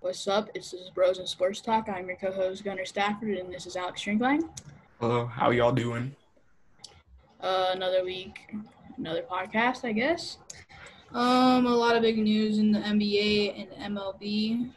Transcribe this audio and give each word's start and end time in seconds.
What's 0.00 0.28
up? 0.28 0.48
It's 0.54 0.70
this 0.70 0.80
is 0.80 0.90
Bros 0.90 1.18
and 1.18 1.28
Sports 1.28 1.60
Talk. 1.60 1.88
I'm 1.88 2.06
your 2.06 2.16
co-host 2.16 2.62
Gunnar 2.62 2.84
Stafford, 2.84 3.36
and 3.36 3.52
this 3.52 3.66
is 3.66 3.74
Alex 3.74 4.00
Strinkline. 4.00 4.48
Hello, 5.00 5.26
how 5.26 5.50
y'all 5.50 5.72
doing? 5.72 6.14
Uh, 7.40 7.72
another 7.74 8.04
week, 8.04 8.54
another 8.96 9.22
podcast, 9.22 9.84
I 9.84 9.90
guess. 9.90 10.38
Um, 11.12 11.66
a 11.66 11.74
lot 11.74 11.96
of 11.96 12.02
big 12.02 12.16
news 12.16 12.58
in 12.58 12.70
the 12.70 12.78
NBA 12.78 13.60
and 13.60 13.96
MLB, 13.96 14.70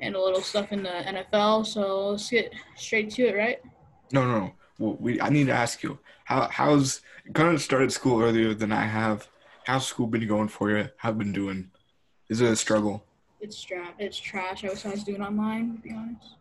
and 0.00 0.16
a 0.16 0.20
little 0.20 0.42
stuff 0.42 0.72
in 0.72 0.82
the 0.82 0.88
NFL. 0.88 1.64
So 1.64 2.08
let's 2.10 2.28
get 2.28 2.52
straight 2.74 3.10
to 3.10 3.28
it, 3.28 3.36
right? 3.36 3.60
No, 4.10 4.26
no, 4.26 4.40
no. 4.40 4.52
Well, 4.76 4.96
we 4.98 5.20
I 5.20 5.28
need 5.28 5.46
to 5.46 5.52
ask 5.52 5.84
you 5.84 6.00
how 6.24 6.48
how's 6.50 7.00
Gunnar 7.30 7.58
started 7.58 7.92
school 7.92 8.20
earlier 8.20 8.54
than 8.54 8.72
I 8.72 8.86
have. 8.86 9.28
How's 9.66 9.86
school 9.86 10.08
been 10.08 10.26
going 10.26 10.48
for 10.48 10.68
you? 10.76 10.88
How 10.96 11.10
have 11.10 11.18
been 11.18 11.32
doing? 11.32 11.70
Is 12.28 12.40
it 12.40 12.50
a 12.50 12.56
struggle? 12.56 13.04
It's 13.42 13.60
tra- 13.62 13.92
It's 13.98 14.18
trash. 14.18 14.64
I 14.64 14.68
wish 14.68 14.86
I 14.86 14.90
was 14.90 15.04
doing 15.04 15.20
online. 15.20 15.76
To 15.76 15.82
be 15.82 15.90
honest. 15.92 16.36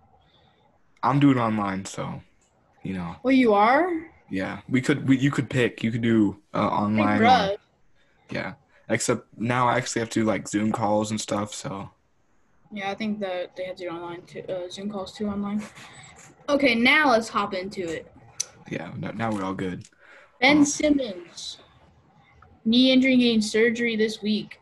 I'm 1.03 1.19
doing 1.19 1.37
online, 1.39 1.83
so 1.85 2.21
you 2.83 2.93
know. 2.93 3.15
Well, 3.23 3.33
you 3.33 3.53
are. 3.53 3.89
Yeah, 4.29 4.61
we 4.69 4.81
could. 4.81 5.07
We, 5.09 5.17
you 5.17 5.31
could 5.31 5.49
pick. 5.49 5.83
You 5.83 5.91
could 5.91 6.01
do 6.03 6.37
uh, 6.53 6.61
Hey, 6.69 6.75
online. 6.75 7.21
or- 7.21 7.25
bruh. 7.25 7.57
yeah. 8.29 8.53
Except 8.87 9.25
now 9.37 9.67
I 9.67 9.77
actually 9.77 10.01
have 10.01 10.09
to 10.11 10.19
do 10.21 10.25
like 10.25 10.47
Zoom 10.47 10.71
calls 10.71 11.11
and 11.11 11.19
stuff. 11.19 11.53
So 11.53 11.89
Yeah, 12.71 12.91
I 12.91 12.95
think 12.95 13.19
that 13.21 13.55
they 13.55 13.63
had 13.65 13.77
to 13.77 13.85
do 13.85 13.89
online 13.89 14.21
too. 14.23 14.43
Uh, 14.47 14.69
Zoom 14.69 14.89
calls 14.91 15.13
too 15.13 15.27
online. 15.27 15.63
Okay, 16.49 16.75
now 16.75 17.09
let's 17.09 17.29
hop 17.29 17.53
into 17.53 17.81
it. 17.87 18.11
yeah. 18.69 18.91
Now, 18.97 19.11
now 19.11 19.31
we're 19.31 19.43
all 19.43 19.53
good. 19.53 19.85
Ben 20.41 20.59
Oh. 20.59 20.63
Simmons, 20.65 21.57
knee 22.65 22.91
injury 22.91 23.15
getting 23.17 23.41
surgery 23.41 23.95
this 23.95 24.21
week, 24.21 24.59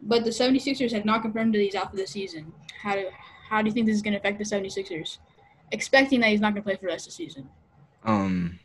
but 0.00 0.24
the 0.24 0.30
76ers 0.30 0.92
have 0.92 1.04
not 1.04 1.22
confirmed 1.22 1.54
that 1.54 1.60
he's 1.60 1.74
out 1.74 1.90
for 1.90 1.96
the 1.96 2.06
season. 2.06 2.52
How 2.82 2.94
do 2.94 3.08
how 3.48 3.62
do 3.62 3.68
you 3.68 3.72
think 3.72 3.86
this 3.86 3.96
is 3.96 4.02
going 4.02 4.12
to 4.12 4.18
affect 4.18 4.38
the 4.38 4.44
76ers? 4.44 5.18
Expecting 5.72 6.20
that 6.20 6.28
he's 6.30 6.40
not 6.40 6.52
going 6.52 6.62
to 6.62 6.66
play 6.66 6.74
for 6.74 6.82
the 6.82 6.88
rest 6.88 7.06
of 7.06 7.12
the 7.12 7.16
season. 7.16 7.48
Um, 8.04 8.58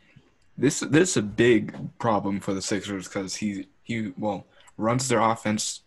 this 0.56 0.80
this 0.80 1.10
is 1.10 1.16
a 1.16 1.22
big 1.22 1.74
problem 1.98 2.40
for 2.40 2.54
the 2.54 2.62
Sixers 2.62 3.08
because 3.08 3.36
he 3.36 3.66
he 3.82 4.12
well 4.16 4.46
runs 4.76 5.08
their 5.08 5.20
offense 5.20 5.82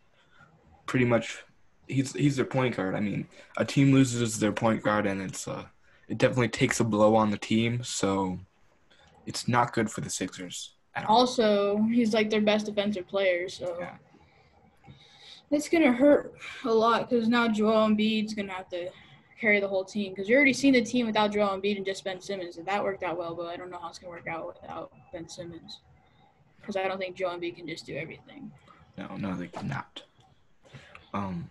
pretty 0.86 1.06
much. 1.06 1.44
He's 1.88 2.12
he's 2.14 2.36
their 2.36 2.46
point 2.46 2.76
guard. 2.76 2.96
I 2.96 3.00
mean, 3.00 3.28
a 3.58 3.64
team 3.64 3.94
loses 3.94 4.40
their 4.40 4.52
point 4.52 4.84
guard, 4.84 5.06
and 5.06 5.22
it's 5.22 5.48
uh 5.48 5.66
it 6.10 6.18
definitely 6.18 6.50
takes 6.50 6.80
a 6.80 6.84
blow 6.84 7.16
on 7.16 7.32
the 7.32 7.38
team. 7.38 7.84
So 7.84 8.40
it's 9.26 9.48
not 9.48 9.74
good 9.74 9.90
for 9.90 10.02
the 10.02 10.10
Sixers 10.10 10.74
at. 10.96 11.06
Also, 11.06 11.78
he's 11.90 12.14
like 12.14 12.30
their 12.30 12.42
best 12.42 12.66
defensive 12.66 13.08
player, 13.08 13.48
so 13.48 13.78
Yeah. 13.80 13.96
It's 15.52 15.70
going 15.70 15.84
to 15.84 15.92
hurt 15.92 16.34
a 16.66 16.72
lot 16.72 17.10
because 17.10 17.28
now 17.28 17.48
Joel 17.48 17.88
Embiid's 17.88 18.34
going 18.34 18.48
to 18.48 18.54
have 18.54 18.70
to 18.70 18.90
carry 19.40 19.60
the 19.60 19.68
whole 19.68 19.86
team 19.86 20.14
because 20.14 20.28
you 20.28 20.36
already 20.36 20.54
seen 20.54 20.74
the 20.74 20.82
team 20.82 21.06
without 21.06 21.32
Joel 21.32 21.50
Embiid 21.50 21.78
and 21.78 21.86
just 21.86 22.04
Ben 22.04 22.20
Simmons, 22.20 22.58
and 22.58 22.66
that 22.68 22.84
worked 22.84 23.04
out 23.04 23.18
well, 23.18 23.36
but 23.36 23.48
I 23.48 23.56
don't 23.56 23.70
know 23.70 23.80
how 23.80 23.90
it's 23.90 24.00
going 24.00 24.12
to 24.12 24.18
work 24.18 24.28
out 24.28 24.48
without 24.48 24.92
Ben 25.14 25.30
Simmons 25.30 25.82
because 26.60 26.76
I 26.76 26.88
don't 26.88 26.98
think 26.98 27.16
Joel 27.16 27.38
Embiid 27.38 27.56
can 27.56 27.68
just 27.68 27.86
do 27.86 27.96
everything. 27.96 28.52
No, 28.98 29.16
no, 29.16 29.36
they 29.36 29.48
cannot. 29.48 30.04
Um, 31.14 31.50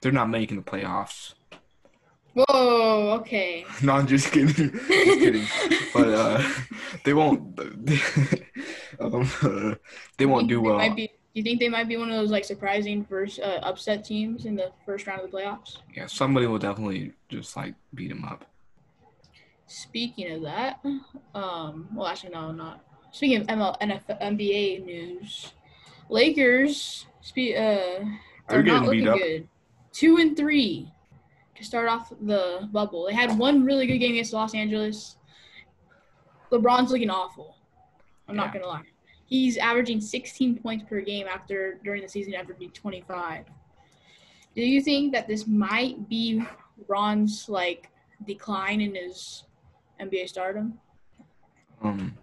they're 0.00 0.12
not 0.12 0.28
making 0.28 0.58
the 0.58 0.62
playoffs. 0.62 1.34
Whoa, 2.34 3.18
okay. 3.20 3.64
No, 3.82 3.94
I'm 3.94 4.06
just 4.06 4.32
kidding. 4.32 4.48
just 4.48 4.88
kidding. 4.88 5.46
But 5.92 6.08
uh, 6.08 6.42
they 7.04 7.14
won't. 7.14 7.58
um, 9.00 9.30
uh, 9.42 9.74
they 10.16 10.26
won't 10.26 10.48
do 10.48 10.56
They 10.56 10.68
well. 10.68 10.78
Might 10.78 10.96
be, 10.96 11.10
do 11.34 11.40
you 11.40 11.42
think 11.42 11.60
they 11.60 11.68
might 11.68 11.88
be 11.88 11.96
one 11.96 12.10
of 12.10 12.16
those 12.16 12.30
like 12.30 12.44
surprising 12.44 13.04
first 13.04 13.40
uh, 13.40 13.60
upset 13.62 14.04
teams 14.04 14.44
in 14.44 14.54
the 14.54 14.70
first 14.84 15.06
round 15.06 15.22
of 15.22 15.30
the 15.30 15.36
playoffs? 15.36 15.78
Yeah, 15.94 16.06
somebody 16.06 16.46
will 16.46 16.58
definitely 16.58 17.12
just 17.30 17.56
like 17.56 17.74
beat 17.94 18.08
them 18.08 18.24
up. 18.24 18.44
Speaking 19.66 20.30
of 20.32 20.42
that, 20.42 20.80
um, 21.34 21.88
well, 21.94 22.06
actually, 22.06 22.30
no, 22.32 22.52
not. 22.52 22.84
Speaking 23.12 23.40
of 23.40 23.46
ML, 23.46 23.80
NFL, 23.80 24.20
NBA 24.20 24.84
news, 24.84 25.52
Lakers 26.10 27.06
spe- 27.22 27.56
uh, 27.56 28.04
They're 28.04 28.08
are 28.48 28.62
getting 28.62 28.82
not 28.82 28.90
beat 28.90 29.04
looking 29.04 29.08
up. 29.08 29.16
good. 29.18 29.48
Two 29.92 30.18
and 30.18 30.36
three 30.36 30.90
to 31.56 31.64
start 31.64 31.88
off 31.88 32.12
the 32.20 32.68
bubble. 32.72 33.06
They 33.06 33.14
had 33.14 33.38
one 33.38 33.64
really 33.64 33.86
good 33.86 33.98
game 33.98 34.12
against 34.12 34.34
Los 34.34 34.54
Angeles. 34.54 35.16
LeBron's 36.50 36.90
looking 36.90 37.08
awful. 37.10 37.56
I'm 38.28 38.36
not 38.36 38.52
gonna 38.52 38.66
lie. 38.66 38.82
He's 39.26 39.56
averaging 39.56 40.00
16 40.00 40.58
points 40.58 40.84
per 40.88 41.00
game 41.00 41.26
after 41.26 41.80
during 41.84 42.02
the 42.02 42.08
season 42.08 42.34
averaging 42.34 42.70
25. 42.70 43.46
Do 44.54 44.62
you 44.62 44.82
think 44.82 45.12
that 45.14 45.26
this 45.26 45.46
might 45.46 46.08
be 46.08 46.44
Ron's 46.88 47.48
like 47.48 47.90
decline 48.26 48.80
in 48.80 48.94
his 48.94 49.44
NBA 50.00 50.28
stardom? 50.28 50.78
Um, 51.82 52.16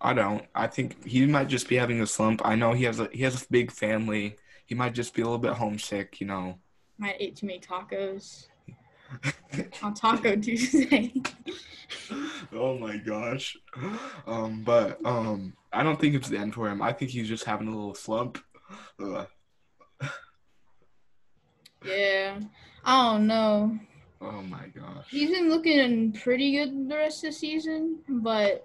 I 0.00 0.12
don't. 0.12 0.44
I 0.54 0.66
think 0.66 1.06
he 1.06 1.24
might 1.26 1.48
just 1.48 1.68
be 1.68 1.76
having 1.76 2.00
a 2.00 2.06
slump. 2.06 2.42
I 2.44 2.56
know 2.56 2.72
he 2.72 2.84
has 2.84 3.00
a 3.00 3.08
he 3.12 3.22
has 3.22 3.42
a 3.42 3.46
big 3.50 3.70
family. 3.70 4.36
He 4.66 4.74
might 4.74 4.94
just 4.94 5.14
be 5.14 5.22
a 5.22 5.24
little 5.24 5.38
bit 5.38 5.52
homesick. 5.52 6.20
You 6.20 6.26
know. 6.26 6.58
Might 6.98 7.20
eat 7.20 7.36
too 7.36 7.46
many 7.46 7.60
tacos 7.60 8.48
on 9.82 9.94
Taco 9.94 10.36
Tuesday. 10.36 11.12
oh 12.52 12.78
my 12.78 12.96
gosh. 12.96 13.56
Um, 14.26 14.62
but 14.64 15.04
um, 15.04 15.54
I 15.72 15.82
don't 15.82 16.00
think 16.00 16.14
it's 16.14 16.28
the 16.28 16.38
end 16.38 16.54
for 16.54 16.68
him. 16.68 16.82
I 16.82 16.92
think 16.92 17.10
he's 17.10 17.28
just 17.28 17.44
having 17.44 17.68
a 17.68 17.70
little 17.70 17.94
slump. 17.94 18.38
Ugh. 19.02 19.26
yeah, 21.84 22.40
I 22.84 23.12
don't 23.12 23.26
know. 23.26 23.78
Oh 24.20 24.42
my 24.42 24.66
gosh. 24.68 25.06
He's 25.08 25.30
been 25.30 25.50
looking 25.50 26.12
pretty 26.12 26.56
good 26.56 26.88
the 26.88 26.96
rest 26.96 27.24
of 27.24 27.30
the 27.30 27.36
season, 27.36 27.98
but 28.08 28.64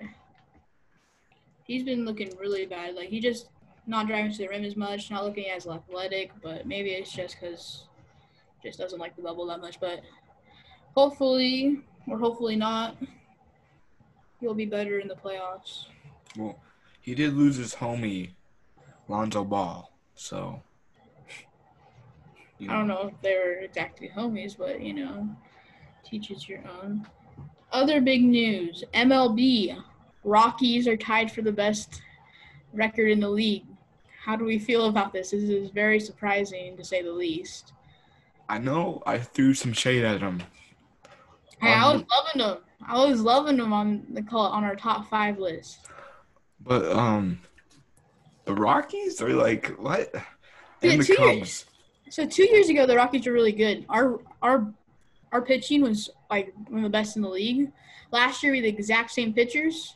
he's 1.65 1.83
been 1.83 2.05
looking 2.05 2.31
really 2.39 2.65
bad. 2.65 2.95
Like 2.95 3.09
he 3.09 3.19
just 3.19 3.49
not 3.87 4.07
driving 4.07 4.31
to 4.31 4.37
the 4.37 4.47
rim 4.47 4.63
as 4.63 4.75
much, 4.75 5.11
not 5.11 5.25
looking 5.25 5.49
as 5.49 5.67
athletic. 5.67 6.31
But 6.41 6.65
maybe 6.65 6.91
it's 6.91 7.11
just 7.11 7.39
because 7.39 7.83
just 8.63 8.79
doesn't 8.79 8.99
like 8.99 9.15
the 9.15 9.21
bubble 9.21 9.45
that 9.47 9.61
much. 9.61 9.79
But 9.79 10.01
hopefully, 10.95 11.81
or 12.07 12.17
hopefully 12.17 12.55
not, 12.55 12.97
he'll 14.39 14.53
be 14.53 14.65
better 14.65 14.99
in 14.99 15.07
the 15.07 15.15
playoffs. 15.15 15.85
Well, 16.37 16.59
he 16.99 17.15
did 17.15 17.33
lose 17.33 17.57
his 17.57 17.75
homie, 17.75 18.31
Lonzo 19.07 19.43
Ball. 19.43 19.91
So. 20.15 20.61
you 22.57 22.69
I 22.69 22.73
don't 22.73 22.87
know 22.87 23.11
if 23.13 23.21
they 23.21 23.35
were 23.35 23.59
exactly 23.61 24.11
homies, 24.15 24.57
but 24.57 24.81
you 24.81 24.93
know, 24.93 25.29
teach 26.03 26.31
it 26.31 26.47
your 26.47 26.61
own. 26.81 27.07
Other 27.71 28.01
big 28.01 28.23
news 28.23 28.83
MLB. 28.93 29.81
Rockies 30.23 30.87
are 30.87 30.97
tied 30.97 31.31
for 31.31 31.41
the 31.41 31.51
best 31.51 32.03
record 32.73 33.09
in 33.09 33.19
the 33.19 33.29
league. 33.29 33.65
How 34.23 34.35
do 34.35 34.45
we 34.45 34.59
feel 34.59 34.85
about 34.85 35.11
this? 35.13 35.31
This 35.31 35.43
is 35.43 35.71
very 35.71 35.99
surprising 35.99 36.77
to 36.77 36.83
say 36.83 37.01
the 37.01 37.11
least. 37.11 37.73
I 38.47 38.59
know 38.59 39.01
I 39.05 39.17
threw 39.17 39.55
some 39.55 39.73
shade 39.73 40.03
at 40.03 40.21
him. 40.21 40.43
Hey, 41.61 41.73
I 41.73 41.91
was 41.93 42.01
Um, 42.01 42.07
loving 42.09 42.39
them. 42.49 42.63
I 42.85 43.05
was 43.05 43.21
loving 43.21 43.57
them 43.57 43.71
on 43.73 44.05
the 44.09 44.23
call 44.23 44.47
on 44.47 44.63
our 44.63 44.75
top 44.75 45.07
five 45.09 45.37
list. 45.39 45.79
But 46.59 46.91
um, 46.91 47.39
the 48.45 48.53
Rockies 48.53 49.21
are 49.21 49.29
like 49.33 49.67
what? 49.77 50.11
Yeah, 50.81 50.97
the 50.97 51.03
two 51.03 51.15
Cubs. 51.15 51.35
years. 51.35 51.65
So 52.09 52.25
two 52.25 52.45
years 52.45 52.69
ago, 52.69 52.85
the 52.85 52.95
Rockies 52.95 53.25
were 53.27 53.33
really 53.33 53.51
good. 53.51 53.85
Our 53.89 54.19
our 54.41 54.73
our 55.31 55.41
pitching 55.41 55.81
was 55.81 56.09
like 56.29 56.53
one 56.67 56.79
of 56.79 56.83
the 56.83 56.89
best 56.89 57.15
in 57.15 57.21
the 57.21 57.29
league. 57.29 57.71
Last 58.11 58.43
year, 58.43 58.51
we 58.51 58.57
had 58.57 58.65
the 58.65 58.69
exact 58.69 59.11
same 59.11 59.31
pitchers. 59.33 59.95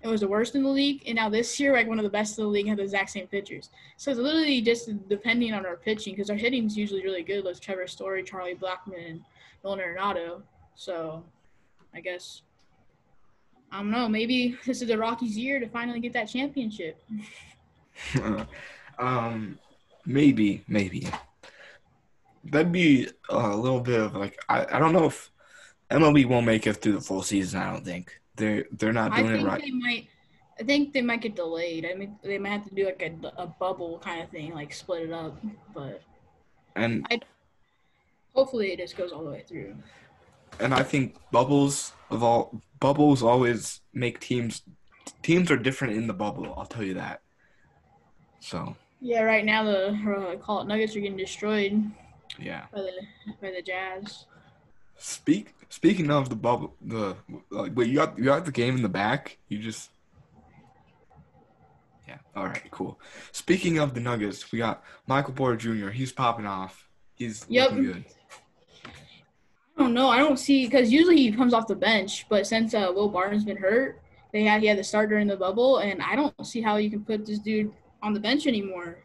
It 0.00 0.08
was 0.08 0.20
the 0.20 0.28
worst 0.28 0.54
in 0.56 0.62
the 0.64 0.68
league, 0.68 1.02
and 1.06 1.14
now 1.14 1.28
this 1.28 1.60
year, 1.60 1.72
like 1.74 1.86
one 1.86 1.98
of 1.98 2.02
the 2.02 2.08
best 2.10 2.36
in 2.38 2.44
the 2.44 2.50
league, 2.50 2.66
had 2.66 2.78
the 2.78 2.82
exact 2.82 3.10
same 3.10 3.26
pitchers. 3.28 3.70
So 3.96 4.10
it's 4.10 4.18
literally 4.18 4.60
just 4.60 4.90
depending 5.08 5.52
on 5.52 5.64
our 5.66 5.76
pitching 5.76 6.14
because 6.14 6.30
our 6.30 6.36
hitting's 6.36 6.76
usually 6.76 7.02
really 7.04 7.22
good. 7.22 7.44
Like 7.44 7.60
Trevor 7.60 7.86
Story, 7.86 8.22
Charlie 8.22 8.54
Blackmon, 8.56 9.10
and 9.10 9.20
Nolan 9.62 9.78
Arenado. 9.80 10.42
So 10.74 11.24
I 11.94 12.00
guess 12.00 12.42
I 13.72 13.78
don't 13.78 13.90
know. 13.90 14.08
Maybe 14.08 14.58
this 14.66 14.82
is 14.82 14.88
the 14.88 14.98
Rockies' 14.98 15.36
year 15.36 15.58
to 15.58 15.68
finally 15.68 16.00
get 16.00 16.12
that 16.12 16.26
championship. 16.26 17.02
um, 18.98 19.58
maybe, 20.04 20.62
maybe. 20.68 21.08
That'd 22.44 22.72
be 22.72 23.08
a 23.28 23.56
little 23.56 23.80
bit 23.80 24.00
of 24.00 24.14
like 24.14 24.36
I, 24.48 24.66
I 24.72 24.78
don't 24.78 24.92
know 24.92 25.06
if 25.06 25.30
MLB 25.90 26.26
won't 26.26 26.46
make 26.46 26.66
it 26.66 26.74
through 26.74 26.94
the 26.94 27.00
full 27.00 27.22
season. 27.22 27.60
I 27.60 27.72
don't 27.72 27.84
think 27.84 28.20
they're 28.36 28.64
they're 28.72 28.92
not 28.92 29.14
doing 29.14 29.26
it 29.26 29.36
think 29.36 29.48
right. 29.48 29.62
they 29.62 29.70
might. 29.70 30.08
I 30.60 30.64
think 30.64 30.92
they 30.92 31.02
might 31.02 31.22
get 31.22 31.34
delayed. 31.34 31.86
I 31.90 31.94
mean, 31.94 32.16
they 32.22 32.38
might 32.38 32.50
have 32.50 32.68
to 32.68 32.74
do 32.74 32.84
like 32.84 33.02
a, 33.02 33.42
a 33.42 33.46
bubble 33.46 33.98
kind 33.98 34.22
of 34.22 34.28
thing, 34.28 34.54
like 34.54 34.72
split 34.72 35.04
it 35.04 35.12
up. 35.12 35.36
But 35.72 36.02
And 36.76 37.06
I 37.10 37.20
hopefully, 38.34 38.72
it 38.72 38.78
just 38.78 38.96
goes 38.96 39.12
all 39.12 39.24
the 39.24 39.30
way 39.30 39.44
through. 39.46 39.76
And 40.60 40.74
I 40.74 40.82
think 40.82 41.16
bubbles 41.30 41.92
of 42.10 42.22
all 42.22 42.60
bubbles 42.80 43.22
always 43.22 43.80
make 43.92 44.20
teams 44.20 44.62
teams 45.22 45.50
are 45.50 45.56
different 45.56 45.94
in 45.96 46.06
the 46.06 46.14
bubble. 46.14 46.54
I'll 46.56 46.66
tell 46.66 46.82
you 46.82 46.94
that. 46.94 47.22
So 48.40 48.76
Yeah, 49.00 49.22
right 49.22 49.44
now 49.44 49.64
the 49.64 50.38
call 50.42 50.60
it 50.60 50.66
Nuggets 50.66 50.94
are 50.96 51.00
getting 51.00 51.16
destroyed. 51.16 51.82
Yeah. 52.38 52.64
by 52.72 52.80
the 52.82 52.92
by 53.40 53.50
the 53.50 53.62
Jazz. 53.62 54.26
Speak 54.96 55.54
speaking 55.68 56.10
of 56.10 56.28
the 56.28 56.36
bubble, 56.36 56.74
the 56.80 57.16
like, 57.50 57.72
wait, 57.74 57.88
you 57.88 57.96
got 57.96 58.18
you 58.18 58.24
got 58.24 58.44
the 58.44 58.52
game 58.52 58.76
in 58.76 58.82
the 58.82 58.88
back. 58.88 59.38
You 59.48 59.58
just 59.58 59.90
yeah. 62.08 62.18
All 62.34 62.46
right, 62.46 62.68
cool. 62.70 63.00
Speaking 63.32 63.78
of 63.78 63.94
the 63.94 64.00
Nuggets, 64.00 64.50
we 64.52 64.58
got 64.58 64.82
Michael 65.06 65.34
Porter 65.34 65.56
Jr. 65.56 65.90
He's 65.90 66.12
popping 66.12 66.46
off. 66.46 66.88
He's 67.14 67.46
Yep. 67.48 67.70
looking 67.70 67.84
good. 67.84 68.04
Don't 69.82 69.94
know. 69.94 70.10
I 70.10 70.18
don't 70.18 70.38
see 70.38 70.64
because 70.64 70.92
usually 70.92 71.16
he 71.16 71.32
comes 71.32 71.52
off 71.52 71.66
the 71.66 71.74
bench, 71.74 72.26
but 72.28 72.46
since 72.46 72.72
uh, 72.72 72.92
Will 72.94 73.08
Barton's 73.08 73.44
been 73.44 73.56
hurt, 73.56 74.00
they 74.32 74.44
had 74.44 74.60
he 74.60 74.68
had 74.68 74.76
to 74.76 74.84
start 74.84 75.08
during 75.08 75.26
the 75.26 75.36
bubble, 75.36 75.78
and 75.78 76.00
I 76.00 76.14
don't 76.14 76.46
see 76.46 76.60
how 76.60 76.76
you 76.76 76.88
can 76.88 77.04
put 77.04 77.26
this 77.26 77.40
dude 77.40 77.72
on 78.00 78.12
the 78.12 78.20
bench 78.20 78.46
anymore. 78.46 78.98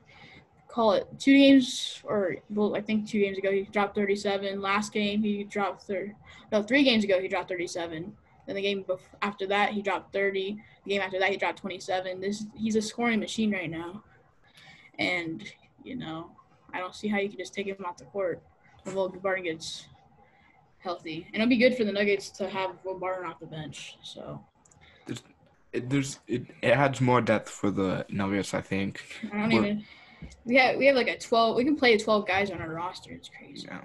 Call 0.68 0.94
it 0.94 1.08
two 1.18 1.36
games, 1.36 2.00
or 2.04 2.36
well, 2.52 2.76
I 2.76 2.82
think 2.82 3.10
two 3.10 3.20
games 3.20 3.40
ago 3.40 3.52
he 3.52 3.64
dropped 3.64 3.96
37. 3.96 4.62
Last 4.62 4.94
game 4.94 5.24
he 5.24 5.44
dropped 5.46 5.82
third. 5.82 6.14
No, 6.52 6.62
three 6.62 6.84
games 6.84 7.04
ago 7.04 7.20
he 7.20 7.28
dropped 7.28 7.50
37. 7.50 8.16
Then 8.46 8.56
the 8.56 8.62
game 8.62 8.86
after 9.24 9.48
that 9.48 9.72
he 9.72 9.82
dropped 9.82 10.14
30. 10.14 10.62
The 10.86 10.90
game 10.92 11.02
after 11.02 11.18
that 11.18 11.32
he 11.32 11.38
dropped 11.38 11.58
27. 11.58 12.22
This 12.22 12.46
he's 12.56 12.76
a 12.76 12.84
scoring 12.84 13.20
machine 13.20 13.52
right 13.52 13.72
now, 13.72 14.04
and 15.00 15.44
you 15.84 15.96
know 15.96 16.30
I 16.72 16.78
don't 16.78 16.94
see 16.94 17.08
how 17.08 17.18
you 17.18 17.30
can 17.30 17.40
just 17.40 17.56
take 17.56 17.66
him 17.66 17.84
off 17.84 17.98
the 17.98 18.06
court 18.06 18.44
Will 18.94 19.10
Barton 19.10 19.44
gets 19.44 19.88
healthy. 20.80 21.26
And 21.34 21.42
it'll 21.42 21.50
be 21.50 21.58
good 21.58 21.76
for 21.76 21.84
the 21.84 21.92
Nuggets 21.92 22.30
to 22.32 22.50
have 22.50 22.72
Will 22.84 22.98
Barton 23.00 23.30
off 23.30 23.40
the 23.40 23.46
bench. 23.48 23.98
So 24.04 24.44
It, 25.74 25.90
there's 25.90 26.20
it, 26.28 26.46
it 26.62 26.70
adds 26.70 27.02
more 27.02 27.22
depth 27.22 27.50
for 27.50 27.70
the 27.72 28.06
Nuggets, 28.10 28.54
I 28.54 28.62
think. 28.62 29.02
I 29.34 29.38
don't 29.40 29.50
We're- 29.50 29.70
even. 29.70 29.84
We 30.46 30.56
have 30.56 30.78
we 30.78 30.88
have 30.88 30.96
like 30.96 31.10
a 31.10 31.18
twelve. 31.20 31.56
We 31.58 31.64
can 31.64 31.76
play 31.76 31.96
twelve 31.98 32.26
guys 32.28 32.50
on 32.50 32.60
our 32.60 32.70
roster. 32.74 33.12
It's 33.12 33.30
crazy. 33.30 33.68
Yeah. 33.70 33.82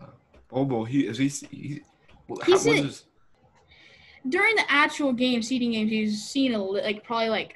Uh, 0.00 0.06
Bol 0.48 0.66
Bol, 0.66 0.84
he 0.84 1.06
is 1.06 1.16
he. 1.16 1.28
he 1.50 1.80
how, 2.28 2.36
He's 2.44 2.66
what 2.66 2.76
in- 2.76 2.86
is- 2.86 3.04
During 4.28 4.54
the 4.56 4.64
actual 4.70 5.12
game, 5.14 5.40
seeding 5.42 5.72
games, 5.72 5.90
he's 5.90 6.22
seen 6.22 6.54
a 6.54 6.62
li- 6.62 6.82
like 6.82 7.02
probably 7.04 7.30
like 7.30 7.54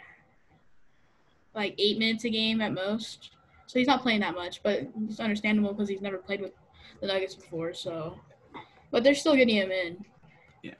like 1.54 1.74
eight 1.78 1.98
minutes 1.98 2.24
a 2.24 2.30
game 2.30 2.60
at 2.62 2.72
most. 2.72 3.30
So 3.66 3.78
he's 3.78 3.88
not 3.88 4.00
playing 4.00 4.20
that 4.20 4.34
much, 4.34 4.62
but 4.62 4.88
it's 5.08 5.20
understandable 5.20 5.72
because 5.74 5.88
he's 5.90 6.00
never 6.00 6.16
played 6.18 6.40
with 6.40 6.52
the 7.00 7.06
Nuggets 7.06 7.34
before. 7.34 7.74
So, 7.74 8.18
but 8.90 9.04
they're 9.04 9.14
still 9.14 9.36
getting 9.36 9.56
him 9.56 9.70
in. 9.70 10.04
Yeah, 10.62 10.74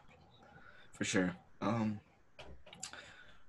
for 0.93 1.05
sure. 1.05 1.35
Um. 1.61 2.01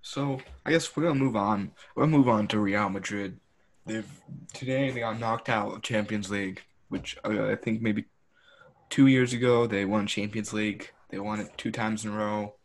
So 0.02 0.40
I 0.66 0.72
guess 0.72 0.96
we're 0.96 1.04
gonna 1.04 1.16
move 1.16 1.36
on. 1.36 1.72
We'll 1.96 2.08
move 2.08 2.30
on 2.30 2.48
to 2.50 2.60
Real 2.60 2.90
Madrid. 2.90 3.40
They've 3.86 4.10
today 4.54 4.92
they 4.92 5.00
got 5.00 5.20
knocked 5.20 5.50
out 5.50 5.74
of 5.74 5.82
Champions 5.82 6.30
League, 6.30 6.62
which 6.90 7.18
uh, 7.26 7.48
I 7.48 7.56
think 7.56 7.82
maybe 7.82 8.06
two 8.90 9.08
years 9.08 9.34
ago 9.34 9.68
they 9.68 9.86
won 9.86 10.08
Champions 10.08 10.54
League. 10.54 10.92
They 11.10 11.20
won 11.20 11.40
it 11.40 11.50
two 11.58 11.72
times 11.72 12.06
in 12.06 12.12
a 12.12 12.18
row. 12.18 12.56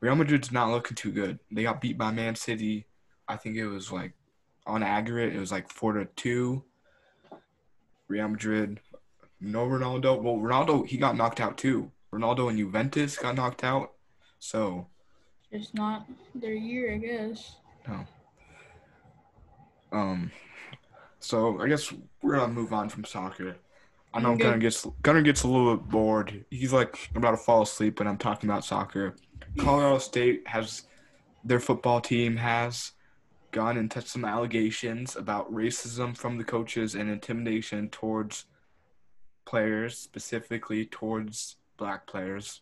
Real 0.00 0.16
Madrid's 0.16 0.50
not 0.50 0.70
looking 0.70 0.96
too 0.96 1.12
good. 1.12 1.38
They 1.50 1.62
got 1.62 1.80
beat 1.80 1.96
by 1.96 2.10
Man 2.10 2.34
City. 2.34 2.86
I 3.28 3.36
think 3.36 3.56
it 3.56 3.68
was 3.68 3.92
like 3.92 4.14
on 4.66 4.82
aggregate, 4.82 5.34
it 5.34 5.40
was 5.40 5.52
like 5.52 5.70
four 5.70 5.92
to 5.94 6.06
two. 6.16 6.64
Real 8.08 8.28
Madrid, 8.28 8.80
no 9.42 9.66
Ronaldo. 9.66 10.22
Well, 10.22 10.36
Ronaldo 10.36 10.86
he 10.86 10.96
got 10.96 11.16
knocked 11.16 11.40
out 11.40 11.58
too. 11.58 11.90
Ronaldo 12.12 12.48
and 12.48 12.58
Juventus 12.58 13.16
got 13.18 13.34
knocked 13.34 13.64
out. 13.64 13.92
So 14.38 14.86
it's 15.50 15.74
not 15.74 16.06
their 16.34 16.54
year, 16.54 16.94
I 16.94 16.98
guess. 16.98 17.56
No. 17.86 18.06
Um, 19.90 20.30
so 21.18 21.60
I 21.60 21.68
guess 21.68 21.92
we're 22.22 22.36
gonna 22.36 22.52
move 22.52 22.72
on 22.72 22.88
from 22.88 23.04
soccer. 23.04 23.56
I 24.14 24.20
know 24.20 24.32
Okay. 24.32 24.44
Gunnar 24.44 24.58
gets 24.58 24.86
Gunnar 25.02 25.22
gets 25.22 25.42
a 25.42 25.48
little 25.48 25.76
bit 25.76 25.88
bored. 25.88 26.44
He's 26.50 26.72
like 26.72 27.10
about 27.14 27.32
to 27.32 27.36
fall 27.36 27.62
asleep 27.62 27.98
when 27.98 28.08
I'm 28.08 28.18
talking 28.18 28.48
about 28.48 28.64
soccer. 28.64 29.16
Colorado 29.58 29.98
State 29.98 30.46
has 30.46 30.82
their 31.44 31.60
football 31.60 32.00
team 32.00 32.36
has 32.36 32.92
gone 33.50 33.76
and 33.76 33.90
touched 33.90 34.08
some 34.08 34.24
allegations 34.24 35.16
about 35.16 35.52
racism 35.52 36.16
from 36.16 36.38
the 36.38 36.44
coaches 36.44 36.94
and 36.94 37.10
intimidation 37.10 37.88
towards 37.90 38.46
players, 39.44 39.98
specifically 39.98 40.86
towards 40.86 41.56
black 41.76 42.06
players. 42.06 42.60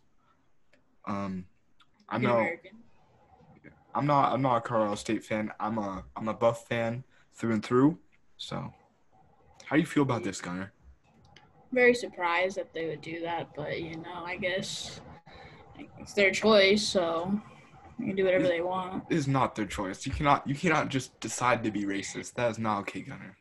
Um, 1.06 1.46
I 2.08 2.18
know. 2.18 2.38
American. 2.38 2.70
I'm 3.92 4.06
not 4.06 4.32
I'm 4.32 4.42
not 4.42 4.56
a 4.56 4.60
Colorado 4.60 4.94
State 4.94 5.24
fan. 5.24 5.50
I'm 5.58 5.78
a 5.78 6.04
I'm 6.16 6.28
a 6.28 6.34
Buff 6.34 6.68
fan 6.68 7.02
through 7.34 7.54
and 7.54 7.64
through. 7.64 7.98
So, 8.36 8.72
how 9.64 9.76
do 9.76 9.80
you 9.80 9.86
feel 9.86 10.04
about 10.04 10.22
this, 10.22 10.40
Gunnar? 10.40 10.72
very 11.72 11.94
surprised 11.94 12.56
that 12.56 12.72
they 12.72 12.86
would 12.86 13.00
do 13.00 13.20
that, 13.20 13.48
but 13.54 13.80
you 13.80 13.96
know, 13.96 14.24
I 14.24 14.36
guess 14.36 15.00
it's 15.98 16.12
their 16.12 16.30
choice, 16.30 16.82
so 16.82 17.40
they 17.98 18.06
can 18.06 18.16
do 18.16 18.24
whatever 18.24 18.48
they 18.48 18.60
want. 18.60 19.04
It 19.08 19.16
is 19.16 19.28
not 19.28 19.54
their 19.54 19.66
choice. 19.66 20.04
You 20.06 20.12
cannot 20.12 20.46
you 20.46 20.54
cannot 20.54 20.88
just 20.88 21.18
decide 21.20 21.62
to 21.64 21.70
be 21.70 21.84
racist. 21.84 22.34
That 22.34 22.50
is 22.50 22.58
not 22.58 22.80
okay, 22.80 23.02
Gunnar. 23.02 23.36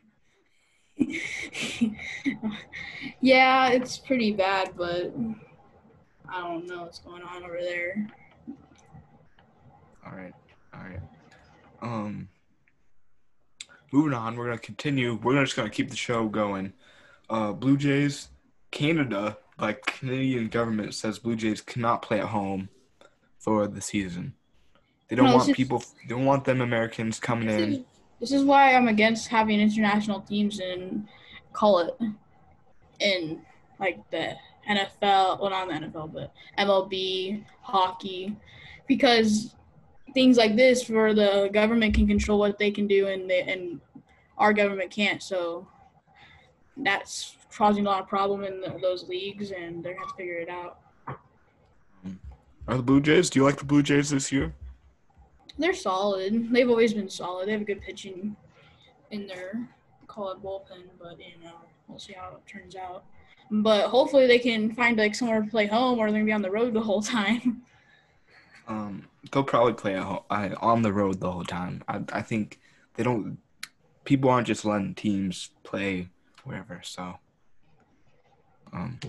yeah, 3.20 3.68
it's 3.70 3.98
pretty 3.98 4.32
bad, 4.32 4.72
but 4.76 5.12
I 6.28 6.40
don't 6.40 6.66
know 6.66 6.82
what's 6.82 6.98
going 7.00 7.22
on 7.22 7.44
over 7.44 7.58
there. 7.60 8.06
All 10.06 10.12
right, 10.12 10.32
all 10.74 10.80
right. 10.80 11.00
Um, 11.82 12.28
moving 13.92 14.14
on. 14.14 14.36
We're 14.36 14.46
gonna 14.46 14.58
continue. 14.58 15.14
We're 15.22 15.42
just 15.44 15.56
gonna 15.56 15.70
keep 15.70 15.90
the 15.90 15.96
show 15.96 16.28
going. 16.28 16.72
Uh, 17.28 17.52
Blue 17.52 17.76
Jays, 17.76 18.28
Canada, 18.70 19.38
like 19.58 19.84
Canadian 19.86 20.48
government 20.48 20.94
says, 20.94 21.18
Blue 21.18 21.36
Jays 21.36 21.60
cannot 21.60 22.02
play 22.02 22.20
at 22.20 22.26
home 22.26 22.68
for 23.38 23.66
the 23.68 23.80
season. 23.80 24.34
They 25.08 25.16
don't 25.16 25.26
No, 25.26 25.36
want 25.36 25.50
is- 25.50 25.56
people. 25.56 25.78
They 26.02 26.08
don't 26.08 26.24
want 26.24 26.44
them 26.44 26.60
Americans 26.60 27.18
coming 27.20 27.48
in. 27.50 27.84
Is, 28.20 28.30
this 28.30 28.32
is 28.32 28.44
why 28.44 28.74
I'm 28.74 28.88
against 28.88 29.28
having 29.28 29.60
international 29.60 30.20
teams 30.20 30.60
and 30.60 31.08
call 31.52 31.78
it 31.80 31.94
in 33.00 33.42
like 33.78 33.98
the 34.10 34.34
NFL, 34.68 35.40
well 35.40 35.50
not 35.50 35.68
the 35.68 35.74
NFL, 35.74 36.12
but 36.12 36.32
MLB, 36.58 37.44
hockey, 37.62 38.36
because 38.86 39.54
things 40.14 40.36
like 40.36 40.56
this 40.56 40.88
where 40.88 41.14
the 41.14 41.50
government 41.52 41.94
can 41.94 42.06
control 42.06 42.38
what 42.38 42.58
they 42.58 42.70
can 42.70 42.86
do 42.86 43.06
and 43.08 43.28
they, 43.28 43.42
and 43.42 43.80
our 44.38 44.52
government 44.52 44.90
can't. 44.90 45.22
So 45.22 45.66
that's 46.76 47.36
causing 47.52 47.86
a 47.86 47.90
lot 47.90 48.02
of 48.02 48.08
problem 48.08 48.44
in 48.44 48.60
the, 48.60 48.78
those 48.80 49.08
leagues, 49.08 49.50
and 49.50 49.82
they're 49.82 49.94
gonna 49.94 50.06
have 50.06 50.16
to 50.16 50.16
figure 50.16 50.38
it 50.38 50.48
out. 50.48 50.78
Are 52.68 52.76
the 52.76 52.82
Blue 52.82 53.00
Jays? 53.00 53.30
Do 53.30 53.40
you 53.40 53.44
like 53.44 53.56
the 53.56 53.64
Blue 53.64 53.82
Jays 53.82 54.10
this 54.10 54.30
year? 54.30 54.54
They're 55.60 55.74
solid. 55.74 56.50
They've 56.50 56.70
always 56.70 56.94
been 56.94 57.10
solid. 57.10 57.46
They 57.46 57.52
have 57.52 57.60
a 57.60 57.64
good 57.64 57.82
pitching 57.82 58.34
in 59.10 59.26
their 59.26 59.68
call 60.06 60.30
it 60.32 60.42
bullpen, 60.42 60.88
but 60.98 61.18
you 61.18 61.44
know, 61.44 61.52
we'll 61.86 61.98
see 61.98 62.14
how 62.14 62.30
it 62.30 62.50
turns 62.50 62.74
out. 62.74 63.04
But 63.50 63.88
hopefully 63.88 64.26
they 64.26 64.38
can 64.38 64.74
find 64.74 64.96
like 64.96 65.14
somewhere 65.14 65.42
to 65.42 65.50
play 65.50 65.66
home 65.66 65.98
or 65.98 66.10
they're 66.10 66.20
gonna 66.20 66.24
be 66.24 66.32
on 66.32 66.40
the 66.40 66.50
road 66.50 66.72
the 66.72 66.80
whole 66.80 67.02
time. 67.02 67.62
Um, 68.68 69.08
they'll 69.32 69.42
probably 69.42 69.72
play 69.72 69.96
I, 69.96 70.50
on 70.60 70.82
the 70.82 70.92
road 70.92 71.18
the 71.18 71.32
whole 71.32 71.42
time. 71.42 71.82
I, 71.88 72.02
I 72.12 72.22
think 72.22 72.60
they 72.94 73.02
don't. 73.02 73.38
People 74.04 74.30
aren't 74.30 74.46
just 74.46 74.64
letting 74.64 74.94
teams 74.94 75.50
play 75.64 76.08
wherever. 76.44 76.80
So, 76.84 77.16
um, 78.72 79.00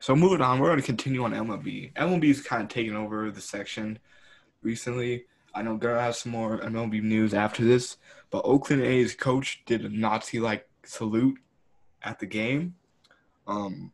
so 0.00 0.14
moving 0.14 0.42
on, 0.42 0.58
we're 0.58 0.66
going 0.66 0.80
to 0.80 0.84
continue 0.84 1.24
on 1.24 1.32
MLB. 1.32 1.94
MLB 1.94 2.24
is 2.24 2.42
kind 2.42 2.62
of 2.62 2.68
taking 2.68 2.94
over 2.94 3.30
the 3.30 3.40
section 3.40 3.98
recently. 4.62 5.24
I 5.54 5.62
know 5.62 5.76
Gunnar 5.76 6.00
has 6.00 6.18
some 6.18 6.32
more 6.32 6.58
MLB 6.58 7.02
news 7.02 7.34
after 7.34 7.64
this, 7.64 7.96
but 8.30 8.44
Oakland 8.44 8.82
A's 8.82 9.14
coach 9.14 9.62
did 9.66 9.84
a 9.84 9.88
Nazi-like 9.88 10.68
salute 10.84 11.38
at 12.02 12.18
the 12.18 12.26
game. 12.26 12.74
Um, 13.46 13.92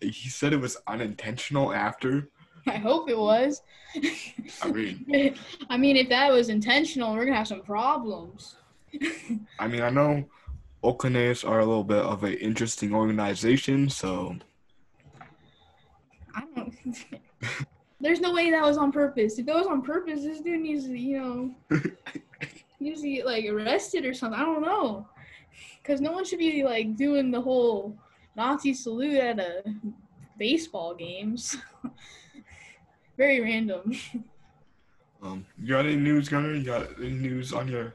he 0.00 0.28
said 0.28 0.52
it 0.52 0.60
was 0.60 0.76
unintentional 0.86 1.72
after. 1.72 2.28
I 2.66 2.76
hope 2.76 3.08
it 3.08 3.18
was. 3.18 3.62
I 4.62 4.70
mean, 4.70 5.36
I 5.70 5.76
mean, 5.76 5.96
if 5.96 6.08
that 6.08 6.32
was 6.32 6.48
intentional, 6.48 7.14
we're 7.14 7.24
gonna 7.24 7.36
have 7.36 7.48
some 7.48 7.62
problems. 7.62 8.56
I 9.58 9.68
mean, 9.68 9.82
I 9.82 9.90
know 9.90 10.24
Oakland 10.82 11.16
A's 11.16 11.44
are 11.44 11.60
a 11.60 11.66
little 11.66 11.84
bit 11.84 11.98
of 11.98 12.24
an 12.24 12.34
interesting 12.34 12.94
organization, 12.94 13.88
so 13.88 14.36
I 16.34 16.42
don't. 16.54 16.74
There's 18.00 18.20
no 18.20 18.32
way 18.32 18.50
that 18.50 18.62
was 18.62 18.76
on 18.76 18.92
purpose. 18.92 19.38
If 19.38 19.46
that 19.46 19.54
was 19.54 19.66
on 19.66 19.82
purpose, 19.82 20.22
this 20.22 20.40
dude 20.40 20.60
needs 20.60 20.84
to, 20.84 20.98
you 20.98 21.18
know, 21.18 21.54
needs 22.80 23.00
to 23.02 23.08
get 23.10 23.26
like 23.26 23.46
arrested 23.46 24.04
or 24.04 24.12
something. 24.12 24.38
I 24.38 24.44
don't 24.44 24.62
know, 24.62 25.06
because 25.82 26.00
no 26.00 26.12
one 26.12 26.24
should 26.24 26.38
be 26.38 26.62
like 26.62 26.96
doing 26.96 27.30
the 27.30 27.40
whole 27.40 27.96
Nazi 28.36 28.74
salute 28.74 29.18
at 29.18 29.38
a 29.38 29.62
baseball 30.38 30.94
games. 30.94 31.56
Very 33.16 33.40
random. 33.40 33.92
um, 35.22 35.46
you 35.58 35.68
got 35.68 35.86
any 35.86 35.96
news, 35.96 36.28
Gunnar? 36.28 36.52
You 36.54 36.64
got 36.64 36.86
any 36.98 37.10
news 37.10 37.54
on 37.54 37.66
your 37.66 37.94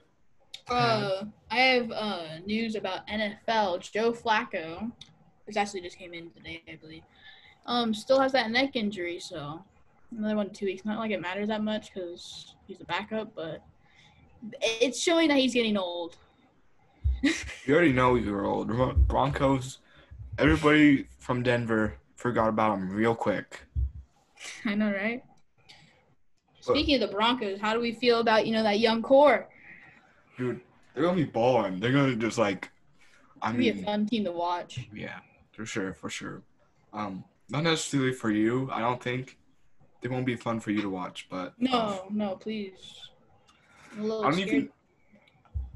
Uh, 0.67 1.25
I 1.51 1.57
have 1.57 1.91
uh, 1.91 2.39
news 2.45 2.73
about 2.75 3.05
NFL. 3.07 3.91
Joe 3.91 4.11
Flacco, 4.13 4.91
which 5.45 5.57
actually 5.57 5.81
just 5.81 5.99
came 5.99 6.15
in 6.15 6.31
today, 6.31 6.63
I 6.67 6.75
believe. 6.77 7.03
Um, 7.67 7.93
still 7.93 8.19
has 8.19 8.31
that 8.31 8.49
neck 8.49 8.75
injury, 8.75 9.19
so 9.19 9.63
another 10.17 10.35
one 10.35 10.47
in 10.47 10.53
two 10.53 10.65
weeks. 10.65 10.85
Not 10.85 10.99
like 10.99 11.11
it 11.11 11.21
matters 11.21 11.47
that 11.47 11.63
much 11.63 11.93
because 11.93 12.55
he's 12.67 12.79
a 12.81 12.85
backup, 12.85 13.33
but 13.35 13.63
it's 14.61 14.99
showing 14.99 15.27
that 15.29 15.37
he's 15.37 15.53
getting 15.53 15.77
old. 15.77 16.17
You 17.65 17.75
already 17.75 17.93
know 17.93 18.15
you're 18.15 18.45
old. 18.47 18.67
Bron- 18.69 19.03
Broncos, 19.03 19.77
everybody 20.39 21.05
from 21.19 21.43
Denver 21.43 21.93
forgot 22.15 22.49
about 22.49 22.75
him 22.79 22.89
real 22.89 23.13
quick. 23.13 23.61
I 24.65 24.73
know, 24.73 24.91
right? 24.91 25.23
But- 26.65 26.73
Speaking 26.73 26.95
of 26.95 27.01
the 27.07 27.15
Broncos, 27.15 27.59
how 27.59 27.73
do 27.75 27.79
we 27.79 27.91
feel 27.91 28.19
about 28.19 28.47
you 28.47 28.53
know 28.53 28.63
that 28.63 28.79
young 28.79 29.03
core? 29.03 29.47
Dude, 30.37 30.59
they're 30.95 31.03
gonna 31.03 31.15
be 31.15 31.23
balling. 31.25 31.79
They're 31.79 31.91
gonna 31.91 32.15
just 32.15 32.39
like, 32.39 32.71
I 33.43 33.49
It'll 33.49 33.59
be 33.59 33.69
a 33.69 33.75
fun 33.75 34.07
team 34.07 34.23
to 34.25 34.31
watch. 34.31 34.79
yeah, 34.91 35.19
for 35.51 35.63
sure, 35.65 35.93
for 35.93 36.09
sure. 36.09 36.41
Um, 36.93 37.23
not 37.49 37.63
necessarily 37.63 38.13
for 38.13 38.31
you. 38.31 38.67
I 38.71 38.79
don't 38.79 39.01
think 39.01 39.37
they 40.01 40.09
won't 40.09 40.25
be 40.25 40.35
fun 40.35 40.59
for 40.59 40.71
you 40.71 40.81
to 40.81 40.89
watch, 40.89 41.27
but 41.29 41.53
No, 41.59 41.79
um, 41.79 41.99
no, 42.17 42.35
please. 42.35 43.09
I'm 43.93 43.99
a 43.99 44.03
little 44.03 44.21
I 44.21 44.29
don't 44.29 44.33
scared. 44.33 44.49
even. 44.49 44.69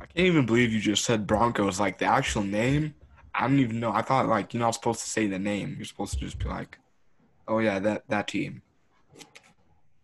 I 0.02 0.06
can't 0.08 0.28
even 0.28 0.46
believe 0.46 0.74
you 0.74 0.80
just 0.80 1.06
said 1.06 1.26
Broncos. 1.28 1.80
Like 1.80 1.98
the 2.00 2.06
actual 2.06 2.44
name, 2.44 2.96
I 3.34 3.42
don't 3.48 3.60
even 3.60 3.80
know. 3.80 3.92
I 3.92 4.02
thought 4.02 4.28
like 4.28 4.54
you're 4.54 4.62
not 4.62 4.74
supposed 4.74 5.02
to 5.02 5.10
say 5.10 5.28
the 5.28 5.40
name. 5.40 5.76
You're 5.78 5.86
supposed 5.86 6.14
to 6.14 6.20
just 6.20 6.38
be 6.40 6.46
like, 6.46 6.78
"Oh 7.48 7.60
yeah, 7.60 7.80
that 7.80 8.04
that 8.10 8.28
team." 8.28 8.62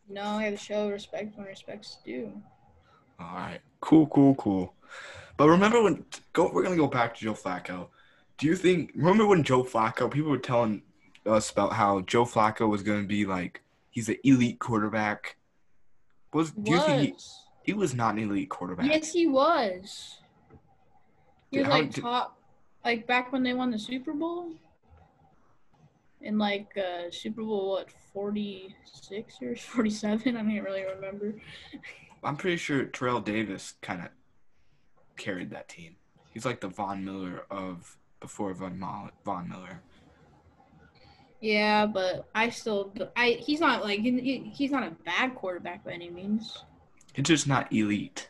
No, 0.07 0.23
I 0.23 0.43
have 0.43 0.53
to 0.53 0.59
show 0.59 0.89
respect 0.89 1.37
when 1.37 1.47
respect's 1.47 1.97
due. 2.05 2.41
All 3.19 3.33
right, 3.35 3.59
cool, 3.79 4.07
cool, 4.07 4.35
cool. 4.35 4.73
But 5.37 5.49
remember 5.49 5.81
when 5.81 6.05
go? 6.33 6.49
We're 6.53 6.63
gonna 6.63 6.75
go 6.75 6.87
back 6.87 7.15
to 7.15 7.21
Joe 7.23 7.33
Flacco. 7.33 7.87
Do 8.37 8.47
you 8.47 8.55
think? 8.55 8.91
Remember 8.95 9.25
when 9.25 9.43
Joe 9.43 9.63
Flacco? 9.63 10.09
People 10.11 10.31
were 10.31 10.37
telling 10.37 10.81
us 11.25 11.49
about 11.51 11.73
how 11.73 12.01
Joe 12.01 12.25
Flacco 12.25 12.69
was 12.69 12.81
gonna 12.83 13.03
be 13.03 13.25
like 13.25 13.61
he's 13.91 14.09
an 14.09 14.17
elite 14.23 14.57
quarterback. 14.59 15.37
Was 16.33 16.51
do 16.51 16.71
you 16.71 16.79
think 16.79 17.01
he, 17.01 17.11
Was. 17.11 17.43
he 17.63 17.73
was 17.73 17.93
not 17.93 18.15
an 18.15 18.21
elite 18.23 18.49
quarterback? 18.49 18.87
Yes, 18.87 19.11
he 19.11 19.27
was. 19.27 20.17
He 21.51 21.57
Dude, 21.57 21.67
was 21.67 21.73
like 21.75 21.91
did- 21.91 22.01
top, 22.01 22.37
like 22.83 23.05
back 23.05 23.31
when 23.31 23.43
they 23.43 23.53
won 23.53 23.69
the 23.69 23.77
Super 23.77 24.13
Bowl. 24.13 24.53
In 26.21 26.37
like 26.37 26.77
uh, 26.77 27.09
Super 27.11 27.41
Bowl, 27.41 27.71
what 27.71 27.91
forty 27.91 28.75
six 28.85 29.35
or 29.41 29.55
forty 29.57 29.89
seven? 29.89 30.37
I 30.37 30.43
can't 30.43 30.63
really 30.63 30.83
remember. 30.83 31.35
I'm 32.23 32.37
pretty 32.37 32.57
sure 32.57 32.85
Terrell 32.85 33.19
Davis 33.19 33.73
kind 33.81 34.01
of 34.03 34.09
carried 35.17 35.49
that 35.49 35.67
team. 35.67 35.95
He's 36.31 36.45
like 36.45 36.61
the 36.61 36.67
Von 36.67 37.03
Miller 37.03 37.45
of 37.49 37.97
before 38.19 38.53
Von, 38.53 38.79
Von 39.25 39.49
Miller. 39.49 39.81
Yeah, 41.41 41.87
but 41.87 42.29
I 42.35 42.49
still, 42.49 42.93
I 43.15 43.31
he's 43.41 43.59
not 43.59 43.83
like 43.83 43.99
he- 43.99 44.19
he, 44.21 44.37
he's 44.53 44.69
not 44.71 44.83
a 44.83 44.91
bad 45.03 45.33
quarterback 45.35 45.83
by 45.83 45.91
any 45.91 46.09
means. 46.09 46.63
It's 47.15 47.27
just 47.27 47.47
not 47.47 47.71
elite. 47.73 48.29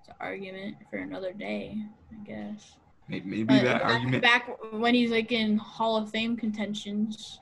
It's 0.00 0.08
an 0.08 0.14
argument 0.20 0.76
for 0.90 0.96
another 0.96 1.32
day, 1.32 1.76
I 2.12 2.24
guess. 2.26 2.76
Maybe, 3.08 3.28
maybe 3.28 3.44
But 3.44 3.62
that 3.64 3.82
back, 3.82 3.90
argument. 3.90 4.22
back 4.22 4.56
when 4.72 4.94
he's 4.94 5.10
like 5.10 5.32
in 5.32 5.58
Hall 5.58 5.96
of 5.96 6.10
Fame 6.10 6.36
contentions, 6.36 7.38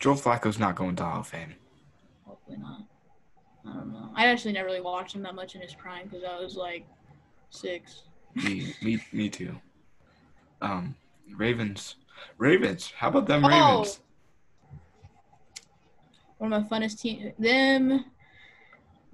Joe 0.00 0.14
Flacco's 0.14 0.58
not 0.58 0.74
going 0.74 0.96
to 0.96 1.04
Hall 1.04 1.20
of 1.20 1.28
Fame. 1.28 1.54
hopefully 2.26 2.56
not. 2.58 2.82
I 3.64 3.74
don't 3.74 3.92
know. 3.92 4.10
I 4.16 4.26
actually 4.26 4.52
never 4.54 4.66
really 4.66 4.80
watched 4.80 5.14
him 5.14 5.22
that 5.22 5.36
much 5.36 5.54
in 5.54 5.60
his 5.60 5.74
prime 5.74 6.08
because 6.08 6.24
I 6.24 6.40
was 6.40 6.56
like 6.56 6.84
six. 7.50 8.02
Me, 8.34 8.74
me, 8.82 9.00
me 9.12 9.28
too. 9.28 9.54
Um, 10.60 10.96
Ravens, 11.36 11.96
Ravens. 12.38 12.90
How 12.96 13.08
about 13.08 13.26
them 13.26 13.44
Oh. 13.44 13.48
Ravens? 13.48 14.00
One 16.38 16.52
of 16.52 16.62
my 16.70 16.78
funnest 16.78 17.00
teams. 17.00 17.32
Them, 17.38 18.04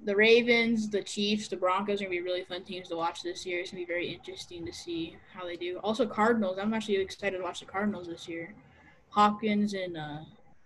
the 0.03 0.15
Ravens, 0.15 0.89
the 0.89 1.03
Chiefs, 1.03 1.47
the 1.47 1.57
Broncos 1.57 2.01
are 2.01 2.05
gonna 2.05 2.11
be 2.11 2.21
really 2.21 2.43
fun 2.43 2.63
teams 2.63 2.87
to 2.89 2.95
watch 2.95 3.21
this 3.21 3.45
year. 3.45 3.59
It's 3.59 3.71
gonna 3.71 3.81
be 3.81 3.85
very 3.85 4.11
interesting 4.13 4.65
to 4.65 4.73
see 4.73 5.15
how 5.33 5.45
they 5.45 5.55
do. 5.57 5.77
Also, 5.83 6.07
Cardinals. 6.07 6.57
I'm 6.57 6.73
actually 6.73 6.97
excited 6.97 7.37
to 7.37 7.43
watch 7.43 7.59
the 7.59 7.65
Cardinals 7.65 8.07
this 8.07 8.27
year. 8.27 8.55
Hopkins 9.09 9.73
and 9.73 9.97
uh, 9.97 10.19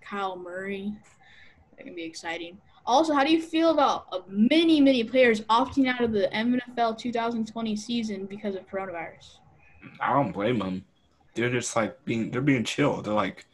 Kyler 0.06 0.42
Murray. 0.42 0.94
They're 1.76 1.86
gonna 1.86 1.96
be 1.96 2.04
exciting. 2.04 2.60
Also, 2.86 3.14
how 3.14 3.24
do 3.24 3.32
you 3.32 3.42
feel 3.42 3.70
about 3.72 4.08
uh, 4.12 4.20
many, 4.28 4.82
many 4.82 5.04
players 5.04 5.42
opting 5.44 5.88
out 5.88 6.02
of 6.02 6.12
the 6.12 6.30
NFL 6.34 6.98
2020 6.98 7.76
season 7.76 8.26
because 8.26 8.56
of 8.56 8.68
coronavirus? 8.70 9.38
I 10.00 10.14
don't 10.14 10.32
blame 10.32 10.60
them. 10.60 10.86
They're 11.36 11.50
just 11.50 11.76
like 11.76 12.04
being, 12.06 12.32
they're 12.32 12.42
being 12.42 12.64
chill. 12.64 13.02
They're 13.02 13.14
like, 13.14 13.46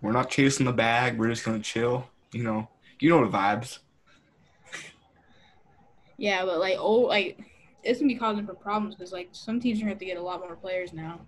we're 0.00 0.12
not 0.12 0.30
chasing 0.30 0.66
the 0.66 0.72
bag. 0.72 1.18
We're 1.18 1.28
just 1.28 1.44
gonna 1.44 1.60
chill. 1.60 2.08
You 2.32 2.42
know, 2.42 2.68
you 2.98 3.10
know 3.10 3.24
the 3.24 3.36
vibes. 3.36 3.78
Yeah, 6.18 6.44
but 6.44 6.58
like, 6.58 6.76
oh, 6.78 7.00
like 7.00 7.38
it's 7.82 8.00
gonna 8.00 8.12
be 8.12 8.18
causing 8.18 8.46
for 8.46 8.54
problems 8.54 8.94
because 8.94 9.12
like 9.12 9.28
some 9.32 9.60
teams 9.60 9.78
are 9.78 9.82
gonna 9.82 9.90
have 9.90 9.98
to 9.98 10.04
get 10.04 10.16
a 10.16 10.22
lot 10.22 10.40
more 10.40 10.56
players 10.56 10.92
now 10.92 11.20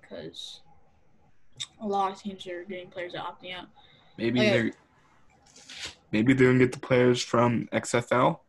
because 0.00 0.60
a 1.80 1.86
lot 1.86 2.12
of 2.12 2.20
teams 2.20 2.46
are 2.46 2.64
getting 2.64 2.88
players 2.88 3.12
that 3.12 3.22
opting 3.22 3.54
out. 3.56 3.66
Maybe 4.18 4.40
Okay. 4.40 4.50
they're, 4.50 4.72
maybe 6.12 6.32
they're 6.32 6.48
gonna 6.48 6.58
get 6.58 6.72
the 6.72 6.80
players 6.80 7.22
from 7.22 7.68
XFL. 7.72 8.40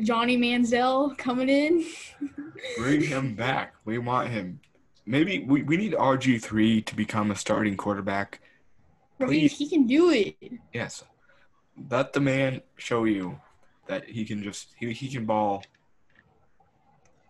Johnny 0.00 0.38
Manziel 0.38 1.16
coming 1.18 1.48
in. 1.48 1.84
Bring 2.78 3.02
him 3.02 3.34
back. 3.34 3.74
We 3.84 3.98
want 3.98 4.28
him. 4.30 4.60
Maybe 5.04 5.44
we, 5.44 5.62
we 5.62 5.76
need 5.76 5.92
RG 5.92 6.42
three 6.42 6.80
to 6.82 6.96
become 6.96 7.30
a 7.30 7.36
starting 7.36 7.76
quarterback. 7.76 8.40
Bro, 9.18 9.30
he, 9.30 9.46
he 9.48 9.68
can 9.68 9.86
do 9.86 10.10
it. 10.10 10.36
Yes. 10.72 11.04
Let 11.90 12.12
the 12.12 12.20
man 12.20 12.62
show 12.76 13.04
you 13.04 13.40
that 13.86 14.08
he 14.08 14.24
can 14.24 14.42
just 14.42 14.68
he, 14.78 14.92
he 14.92 15.08
can 15.08 15.26
ball. 15.26 15.64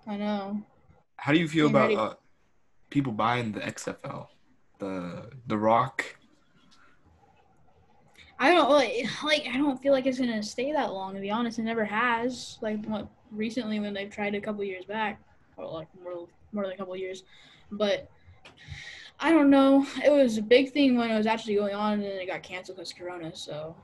I 0.06 0.16
know. 0.16 0.62
How 1.16 1.32
do 1.32 1.38
you 1.38 1.48
feel 1.48 1.68
I'm 1.68 1.74
about 1.74 1.92
uh, 1.92 2.14
people 2.90 3.12
buying 3.12 3.52
the 3.52 3.60
XFL? 3.60 4.26
The 4.78 5.30
the 5.46 5.58
Rock. 5.58 6.16
I 8.42 8.50
don't 8.50 8.68
like, 8.70 9.06
like 9.22 9.46
I 9.46 9.56
don't 9.56 9.80
feel 9.80 9.92
like 9.92 10.04
it's 10.04 10.18
gonna 10.18 10.42
stay 10.42 10.72
that 10.72 10.92
long. 10.92 11.14
To 11.14 11.20
be 11.20 11.30
honest, 11.30 11.60
it 11.60 11.62
never 11.62 11.84
has. 11.84 12.58
Like 12.60 12.84
what 12.86 13.06
recently 13.30 13.78
when 13.78 13.94
they've 13.94 14.10
tried 14.10 14.34
a 14.34 14.40
couple 14.40 14.64
years 14.64 14.84
back, 14.84 15.22
or 15.56 15.64
like 15.70 15.86
more 16.02 16.26
more 16.50 16.64
than 16.64 16.72
a 16.72 16.76
couple 16.76 16.96
years, 16.96 17.22
but 17.70 18.10
I 19.20 19.30
don't 19.30 19.48
know. 19.48 19.86
It 20.04 20.10
was 20.10 20.38
a 20.38 20.42
big 20.42 20.72
thing 20.72 20.96
when 20.96 21.08
it 21.08 21.16
was 21.16 21.28
actually 21.28 21.54
going 21.54 21.76
on, 21.76 21.92
and 21.92 22.02
then 22.02 22.18
it 22.18 22.26
got 22.26 22.42
canceled 22.42 22.78
because 22.78 22.92
Corona. 22.92 23.34
So 23.36 23.76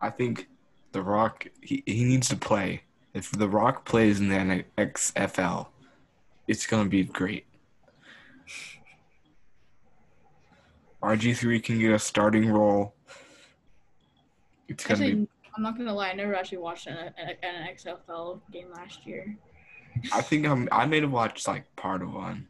I 0.00 0.10
think 0.10 0.48
the 0.90 1.02
Rock 1.02 1.46
he, 1.60 1.84
he 1.86 2.02
needs 2.02 2.28
to 2.30 2.36
play. 2.36 2.82
If 3.14 3.30
the 3.30 3.48
Rock 3.48 3.84
plays 3.84 4.18
in 4.18 4.30
the 4.30 4.64
XFL, 4.76 5.68
it's 6.48 6.66
gonna 6.66 6.88
be 6.88 7.04
great. 7.04 7.46
RG 11.02 11.36
three 11.36 11.60
can 11.60 11.78
get 11.78 11.92
a 11.92 11.98
starting 11.98 12.50
role. 12.50 12.94
It's 14.68 14.84
gonna 14.84 15.00
be 15.00 15.06
actually, 15.06 15.28
I'm 15.56 15.62
not 15.62 15.76
gonna 15.76 15.94
lie. 15.94 16.10
I 16.10 16.14
never 16.14 16.34
actually 16.34 16.58
watched 16.58 16.86
an, 16.86 16.96
an, 17.18 17.68
XFL 17.74 18.40
game 18.52 18.70
last 18.72 19.06
year. 19.06 19.36
I 20.12 20.20
think 20.20 20.46
I'm, 20.46 20.68
I 20.72 20.86
may 20.86 21.00
have 21.00 21.10
watched 21.10 21.46
like 21.46 21.64
part 21.76 22.02
of 22.02 22.12
one. 22.12 22.46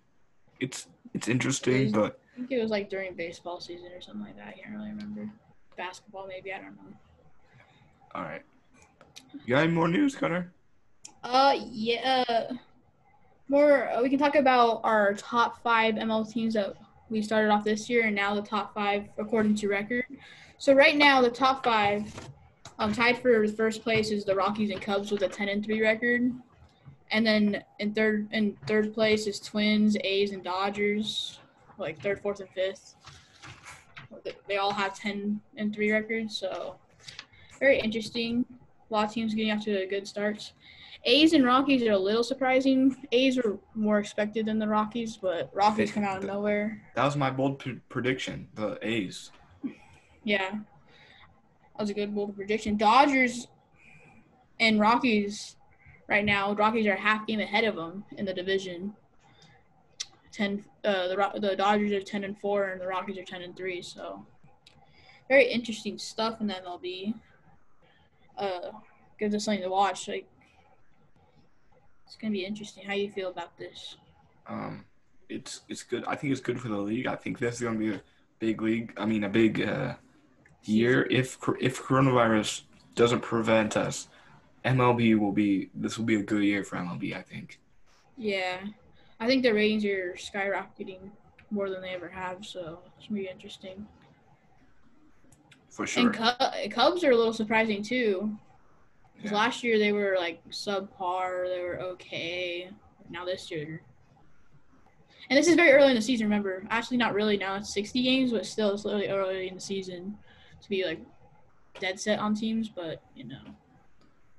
It's 0.61 0.87
it's 1.15 1.29
interesting, 1.29 1.87
Is- 1.87 1.93
but 1.93 2.19
I 2.35 2.39
think 2.39 2.53
it 2.53 2.61
was 2.61 2.71
like 2.71 2.91
during 2.91 3.15
baseball 3.15 3.61
season 3.61 3.91
or 3.95 4.01
something 4.01 4.25
like 4.25 4.37
that. 4.37 4.49
I 4.49 4.53
can't 4.53 4.75
really 4.75 4.91
remember. 4.91 5.31
Basketball, 5.77 6.27
maybe. 6.27 6.53
I 6.53 6.59
don't 6.59 6.77
know. 6.77 6.97
all 8.15 8.23
right. 8.23 8.43
You 9.45 9.55
got 9.55 9.65
any 9.65 9.73
more 9.73 9.89
news, 9.89 10.15
Connor? 10.15 10.53
Uh, 11.23 11.55
yeah. 11.65 12.53
More. 13.49 13.91
Uh, 13.91 14.03
we 14.03 14.09
can 14.09 14.19
talk 14.19 14.35
about 14.35 14.81
our 14.85 15.15
top 15.15 15.63
five 15.63 15.95
ML 15.95 16.31
teams 16.31 16.55
that 16.55 16.77
we 17.11 17.23
started 17.23 17.51
off 17.51 17.65
this 17.65 17.89
year, 17.89 18.07
and 18.07 18.15
now 18.15 18.35
the 18.35 18.43
top 18.43 18.75
five 18.75 19.09
according 19.19 19.55
to 19.57 19.69
record. 19.69 20.05
So 20.59 20.73
right 20.75 20.97
now, 20.97 21.21
the 21.21 21.31
top 21.31 21.65
five, 21.65 22.13
um, 22.79 22.93
tied 22.93 23.19
for 23.19 23.47
first 23.49 23.83
place 23.83 24.11
is 24.11 24.25
the 24.25 24.35
Rockies 24.35 24.71
and 24.71 24.81
Cubs 24.81 25.11
with 25.11 25.23
a 25.23 25.29
ten 25.29 25.49
and 25.49 25.65
three 25.65 25.83
record, 25.83 26.33
and 27.11 27.27
then 27.27 27.63
in 27.79 27.93
third 27.95 28.29
in 28.33 28.57
third 28.67 28.93
place 28.95 29.27
is 29.27 29.39
Twins, 29.39 29.97
A's, 30.03 30.33
and 30.33 30.43
Dodgers, 30.43 31.39
like 31.79 32.01
third, 32.03 32.21
fourth, 32.21 32.41
and 32.41 32.51
fifth. 32.51 32.95
They 34.49 34.57
all 34.57 34.73
have 34.73 34.99
ten 34.99 35.41
and 35.57 35.75
three 35.75 35.93
records, 35.93 36.37
so 36.37 36.77
very 37.61 37.79
interesting. 37.79 38.45
A 38.91 38.95
lot 38.95 39.09
of 39.09 39.13
teams 39.13 39.35
getting 39.35 39.53
off 39.53 39.65
to 39.65 39.83
a 39.83 39.87
good 39.87 40.07
starts. 40.07 40.53
A's 41.07 41.35
and 41.35 41.45
Rockies 41.45 41.85
are 41.85 41.93
a 41.93 41.99
little 41.99 42.25
surprising. 42.25 42.95
A's 43.13 43.37
were 43.37 43.59
more 43.77 44.01
expected 44.01 44.47
than 44.47 44.59
the 44.59 44.67
Rockies, 44.67 45.17
but 45.17 45.51
Rockies 45.55 45.93
come 45.93 46.03
out 46.03 46.19
of 46.19 46.25
nowhere. 46.25 46.83
That 46.97 47.05
was 47.05 47.17
my 47.17 47.31
bold 47.31 47.61
p- 47.61 47.79
prediction. 47.89 48.49
The 48.57 48.77
A's. 48.83 49.31
Yeah. 50.25 50.51
That 50.51 51.81
was 51.81 51.91
a 51.91 51.95
good 51.95 52.13
bold 52.13 52.35
prediction. 52.35 52.77
Dodgers 52.77 53.47
and 54.59 54.81
Rockies 54.81 55.55
right 56.09 56.25
now. 56.25 56.55
Rockies 56.55 56.87
are 56.87 56.95
a 56.95 57.01
half 57.01 57.25
game 57.29 57.39
ahead 57.39 57.63
of 57.63 57.77
them 57.77 58.05
in 58.17 58.25
the 58.25 58.35
division. 58.35 58.93
Ten. 60.33 60.65
Uh, 60.85 61.07
the 61.09 61.41
the 61.41 61.57
Dodgers 61.57 61.93
are 61.93 62.03
ten 62.03 62.25
and 62.25 62.37
four, 62.41 62.71
and 62.71 62.81
the 62.81 62.87
Rockies 62.87 63.17
are 63.17 63.25
ten 63.25 63.43
and 63.43 63.57
three. 63.57 63.81
So 63.81 64.27
very 65.29 65.47
interesting 65.47 65.99
stuff 65.99 66.41
in 66.41 66.49
the 66.49 66.55
MLB. 66.55 67.15
Uh, 68.37 68.73
gives 69.19 69.35
us 69.35 69.45
something 69.45 69.63
to 69.63 69.71
watch. 69.71 70.09
Like 70.09 70.29
it's 72.07 72.17
gonna 72.17 72.33
be 72.33 72.45
interesting. 72.45 72.85
How 72.85 72.95
you 72.95 73.11
feel 73.11 73.31
about 73.31 73.57
this? 73.59 73.97
Um, 74.47 74.85
it's 75.29 75.63
it's 75.69 75.83
good. 75.83 76.05
I 76.07 76.15
think 76.15 76.33
it's 76.33 76.41
good 76.41 76.61
for 76.61 76.69
the 76.69 76.79
league. 76.79 77.07
I 77.07 77.17
think 77.17 77.39
this 77.39 77.57
is 77.57 77.61
going 77.61 77.75
to 77.75 77.79
be 77.79 77.95
a 77.95 78.01
big 78.39 78.63
league. 78.63 78.93
I 78.97 79.07
mean, 79.07 79.25
a 79.25 79.29
big 79.29 79.61
uh, 79.61 79.95
year. 80.65 81.07
If 81.11 81.39
if 81.61 81.83
coronavirus 81.83 82.63
doesn't 82.95 83.21
prevent 83.21 83.77
us, 83.77 84.09
MLB 84.65 85.19
will 85.19 85.33
be. 85.33 85.71
This 85.75 85.99
will 85.99 86.05
be 86.05 86.17
a 86.17 86.23
good 86.23 86.45
year 86.45 86.63
for 86.65 86.77
MLB. 86.77 87.17
I 87.17 87.23
think. 87.23 87.59
Yeah, 88.17 88.59
I 89.19 89.27
think 89.27 89.43
the 89.43 89.53
ratings 89.53 89.85
are 89.85 90.15
skyrocketing 90.17 91.11
more 91.51 91.71
than 91.71 91.83
they 91.83 91.91
ever 91.91 92.09
have. 92.09 92.45
So 92.47 92.81
it's 92.99 93.09
gonna 93.09 93.21
be 93.21 93.29
interesting. 93.29 93.87
For 95.71 95.87
sure. 95.87 96.11
And 96.11 96.73
Cubs 96.73 97.05
are 97.05 97.11
a 97.11 97.17
little 97.17 97.35
surprising 97.35 97.83
too. 97.83 98.39
Because 99.17 99.33
Yeah. 99.33 99.39
last 99.39 99.65
year 99.65 99.79
they 99.79 99.93
were 99.93 100.17
like 100.19 100.47
subpar, 100.51 101.49
they 101.49 101.63
were 101.63 101.81
okay. 101.81 102.71
Now 103.09 103.25
this 103.25 103.51
year, 103.51 103.83
and 105.31 105.37
this 105.37 105.49
is 105.49 105.55
very 105.55 105.73
early 105.73 105.91
in 105.91 105.97
the 105.97 106.03
season. 106.03 106.27
Remember, 106.27 106.65
actually 106.71 106.97
not 106.97 107.15
really. 107.15 107.37
Now 107.37 107.55
it's 107.57 107.73
sixty 107.73 108.03
games, 108.03 108.33
but 108.33 108.47
still 108.47 108.73
it's 108.75 108.85
really 108.85 109.09
early 109.09 109.49
in 109.49 109.55
the 109.55 109.61
season 109.61 110.19
to 110.61 110.69
be 110.69 110.85
like 110.85 111.01
dead 111.81 112.01
set 112.01 112.19
on 112.19 112.35
teams. 112.35 112.69
But 112.69 113.03
you 113.15 113.25
know, 113.25 113.43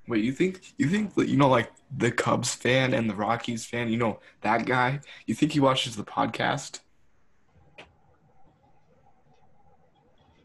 Wait, 0.08 0.24
you 0.24 0.32
think 0.32 0.60
you 0.78 0.88
think 0.88 1.14
that 1.14 1.28
you 1.28 1.36
know 1.36 1.48
like 1.48 1.70
the 1.96 2.10
Cubs 2.10 2.54
fan 2.54 2.94
and 2.94 3.08
the 3.08 3.14
Rockies 3.14 3.66
fan, 3.66 3.90
you 3.90 3.98
know 3.98 4.20
that 4.40 4.64
guy? 4.64 5.00
You 5.26 5.34
think 5.34 5.52
he 5.52 5.60
watches 5.60 5.96
the 5.96 6.04
podcast 6.04 6.80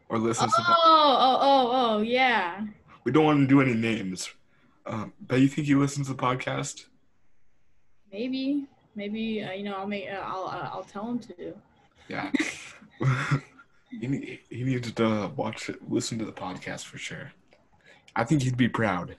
or 0.08 0.18
oh, 0.18 0.20
listens 0.20 0.54
to? 0.54 0.62
The, 0.62 0.68
Oh, 0.68 1.16
oh, 1.18 1.38
oh, 1.40 1.70
oh, 1.72 2.00
yeah. 2.02 2.66
We 3.04 3.12
don't 3.12 3.24
want 3.24 3.40
to 3.40 3.46
do 3.46 3.60
any 3.60 3.74
names, 3.74 4.30
um, 4.86 5.12
but 5.26 5.40
you 5.40 5.48
think 5.48 5.66
he 5.66 5.74
listens 5.74 6.08
to 6.08 6.14
the 6.14 6.22
podcast? 6.22 6.86
Maybe, 8.10 8.66
maybe 8.94 9.42
uh, 9.42 9.52
you 9.52 9.64
know, 9.64 9.74
I'll 9.74 9.86
make, 9.86 10.08
uh, 10.10 10.22
I'll, 10.24 10.44
uh, 10.44 10.70
I'll 10.72 10.84
tell 10.84 11.06
him 11.06 11.18
to. 11.20 11.54
Yeah. 12.08 12.30
he, 14.00 14.06
ne- 14.06 14.40
he 14.48 14.64
needs 14.64 14.90
to 14.90 15.30
watch 15.36 15.68
it, 15.68 15.90
listen 15.90 16.18
to 16.18 16.24
the 16.24 16.32
podcast 16.32 16.84
for 16.84 16.98
sure. 16.98 17.32
I 18.16 18.24
think 18.24 18.42
he'd 18.42 18.56
be 18.56 18.68
proud. 18.68 19.16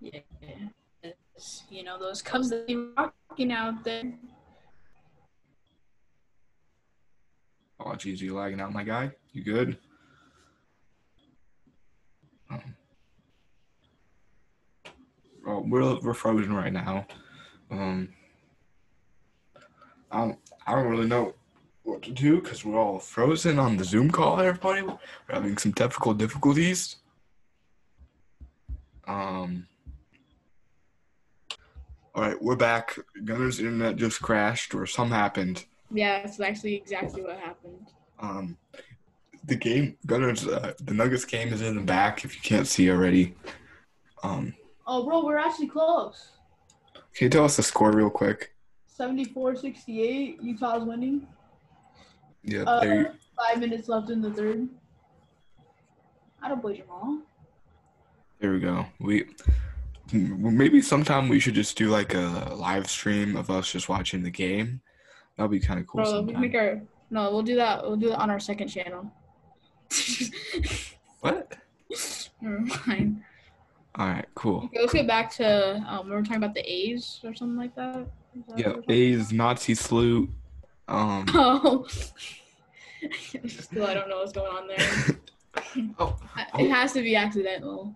Yeah. 0.00 0.20
It's, 1.02 1.64
you 1.70 1.82
know, 1.82 1.98
those 1.98 2.22
Cubs 2.22 2.50
that 2.50 2.66
be 2.66 2.76
rocking 2.76 3.52
out 3.52 3.82
there. 3.84 4.12
Oh, 7.80 7.94
geez, 7.94 8.20
you 8.20 8.34
lagging 8.34 8.60
out, 8.60 8.72
my 8.72 8.84
guy? 8.84 9.12
You 9.32 9.42
good? 9.42 9.78
Oh, 15.46 15.64
we're 15.66 15.98
we're 16.00 16.14
frozen 16.14 16.52
right 16.54 16.72
now. 16.72 17.06
Um, 17.70 18.08
I 20.10 20.18
don't, 20.18 20.38
I 20.66 20.74
don't 20.74 20.88
really 20.88 21.08
know 21.08 21.34
what 21.82 22.02
to 22.02 22.10
do 22.10 22.40
because 22.40 22.64
we're 22.64 22.78
all 22.78 22.98
frozen 22.98 23.58
on 23.58 23.76
the 23.76 23.84
Zoom 23.84 24.10
call. 24.10 24.38
Everybody, 24.38 24.82
we're 24.82 24.98
having 25.28 25.58
some 25.58 25.72
technical 25.72 26.14
difficulties. 26.14 26.96
Um. 29.06 29.66
All 32.14 32.22
right, 32.22 32.40
we're 32.42 32.56
back. 32.56 32.98
Gunnar's 33.24 33.58
internet 33.58 33.96
just 33.96 34.20
crashed, 34.20 34.74
or 34.74 34.86
something 34.86 35.16
happened. 35.16 35.64
Yeah, 35.90 36.22
that's 36.22 36.38
actually 36.40 36.76
exactly 36.76 37.22
what 37.22 37.38
happened. 37.38 37.88
Um, 38.20 38.58
the 39.44 39.56
game, 39.56 39.96
Gunners, 40.06 40.46
uh, 40.46 40.74
the 40.80 40.94
Nuggets 40.94 41.24
game 41.24 41.52
is 41.52 41.62
in 41.62 41.74
the 41.74 41.80
back. 41.80 42.24
If 42.24 42.34
you 42.34 42.42
can't 42.42 42.66
see 42.66 42.90
already, 42.90 43.34
um, 44.22 44.54
Oh, 44.86 45.04
bro, 45.04 45.24
we're 45.24 45.38
actually 45.38 45.68
close. 45.68 46.32
can 47.14 47.26
you 47.26 47.30
tell 47.30 47.44
us 47.44 47.56
the 47.56 47.62
score 47.62 47.92
real 47.92 48.10
quick? 48.10 48.52
74-68. 48.98 50.42
Utah's 50.42 50.84
winning. 50.84 51.26
Yeah, 52.42 52.62
Uh, 52.62 52.80
there. 52.80 53.00
You, 53.00 53.08
five 53.36 53.60
minutes 53.60 53.88
left 53.88 54.10
in 54.10 54.20
the 54.20 54.30
third. 54.32 54.68
I 56.42 56.48
don't 56.48 56.60
play 56.60 56.76
Jamal. 56.78 57.20
there 58.40 58.52
we 58.52 58.58
go. 58.60 58.84
We 58.98 59.24
maybe 60.12 60.82
sometime 60.82 61.28
we 61.28 61.38
should 61.38 61.54
just 61.54 61.76
do 61.78 61.88
like 61.88 62.14
a 62.14 62.52
live 62.56 62.90
stream 62.90 63.36
of 63.36 63.48
us 63.50 63.70
just 63.70 63.88
watching 63.88 64.22
the 64.24 64.30
game. 64.30 64.80
That'd 65.36 65.52
be 65.52 65.60
kind 65.60 65.78
of 65.80 65.86
cool. 65.86 66.02
Bro, 66.02 66.22
we 66.22 66.34
make 66.34 66.54
our 66.56 66.82
no. 67.10 67.30
We'll 67.30 67.42
do 67.42 67.54
that. 67.56 67.82
We'll 67.82 67.96
do 67.96 68.08
that 68.10 68.18
on 68.18 68.28
our 68.30 68.40
second 68.40 68.68
channel. 68.68 69.10
What? 71.20 71.54
Never 72.40 72.58
mind. 72.88 73.22
All 73.96 74.06
right, 74.06 74.26
cool. 74.34 74.70
Let's 74.74 74.92
get 74.92 75.06
back 75.06 75.30
to 75.34 75.84
um. 75.86 76.08
We 76.08 76.14
were 76.14 76.22
talking 76.22 76.38
about 76.38 76.54
the 76.54 76.62
A's 76.70 77.20
or 77.24 77.34
something 77.34 77.58
like 77.58 77.74
that. 77.76 78.06
That 78.48 78.58
Yeah, 78.58 78.74
A's 78.88 79.32
Nazi 79.32 79.74
salute. 79.74 80.30
Um, 80.88 81.26
Oh. 81.34 81.86
Still, 83.46 83.84
I 83.86 83.94
don't 83.94 84.08
know 84.08 84.18
what's 84.18 84.32
going 84.32 84.50
on 84.52 84.68
there. 84.68 85.88
oh, 85.98 86.16
It 86.58 86.70
has 86.70 86.92
to 86.92 87.02
be 87.02 87.16
accidental. 87.16 87.94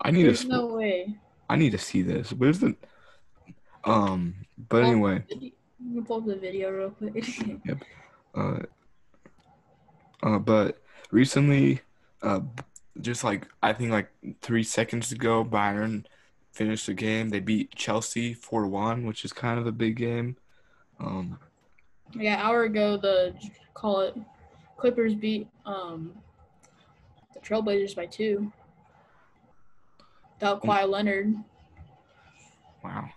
I 0.00 0.10
need 0.10 0.24
There's 0.24 0.42
to. 0.42 0.48
no 0.48 0.66
way. 0.66 1.16
I 1.48 1.56
need 1.56 1.70
to 1.70 1.78
see 1.78 2.02
this. 2.02 2.32
Where's 2.32 2.58
the? 2.58 2.74
Um, 3.84 4.34
but 4.68 4.82
anyway. 4.84 5.24
You 5.30 6.02
pull 6.02 6.18
up 6.18 6.26
the 6.26 6.36
video 6.36 6.70
real 6.70 6.90
quick. 6.90 7.24
Yep. 7.64 7.78
Uh, 8.34 8.58
uh, 10.22 10.38
but 10.40 10.82
recently, 11.12 11.80
uh, 12.22 12.40
just 13.00 13.24
like 13.24 13.46
I 13.62 13.72
think 13.72 13.90
like 13.90 14.10
three 14.40 14.62
seconds 14.62 15.12
ago, 15.12 15.44
Bayern 15.44 16.04
finished 16.52 16.86
the 16.86 16.94
game. 16.94 17.28
They 17.28 17.40
beat 17.40 17.74
Chelsea 17.74 18.34
four 18.34 18.66
one, 18.66 19.06
which 19.06 19.24
is 19.24 19.32
kind 19.32 19.58
of 19.58 19.66
a 19.66 19.72
big 19.72 19.96
game. 19.96 20.36
Um, 20.98 21.38
yeah, 22.14 22.36
hour 22.42 22.64
ago, 22.64 22.96
the 22.96 23.34
call 23.74 24.00
it 24.00 24.16
Clippers 24.76 25.14
beat 25.14 25.48
um 25.64 26.12
the 27.34 27.40
Trailblazers 27.40 27.94
by 27.94 28.06
two. 28.06 28.52
Without 30.34 30.62
Kawhi 30.62 30.88
Leonard. 30.88 31.34
wow. 32.84 33.08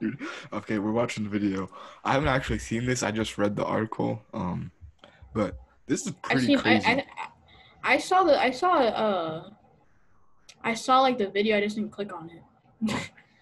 Dude, 0.00 0.18
okay, 0.52 0.78
we're 0.78 0.92
watching 0.92 1.24
the 1.24 1.30
video. 1.30 1.70
I 2.04 2.12
haven't 2.12 2.28
actually 2.28 2.58
seen 2.58 2.86
this. 2.86 3.02
I 3.02 3.12
just 3.12 3.38
read 3.38 3.54
the 3.54 3.64
article. 3.64 4.22
Um, 4.34 4.72
but 5.32 5.56
this 5.86 6.06
is 6.06 6.12
pretty 6.22 6.46
seen. 6.46 6.58
I, 6.58 6.62
crazy. 6.62 6.86
I 6.86 6.92
I 6.92 7.28
saw 7.98 8.24
the. 8.24 8.38
I 8.38 8.50
saw. 8.50 8.78
Uh. 8.78 9.50
I 10.64 10.74
saw 10.74 11.00
like 11.00 11.18
the 11.18 11.28
video. 11.28 11.56
I 11.56 11.60
just 11.60 11.76
didn't 11.76 11.90
click 11.90 12.12
on 12.12 12.30
it. 12.30 12.42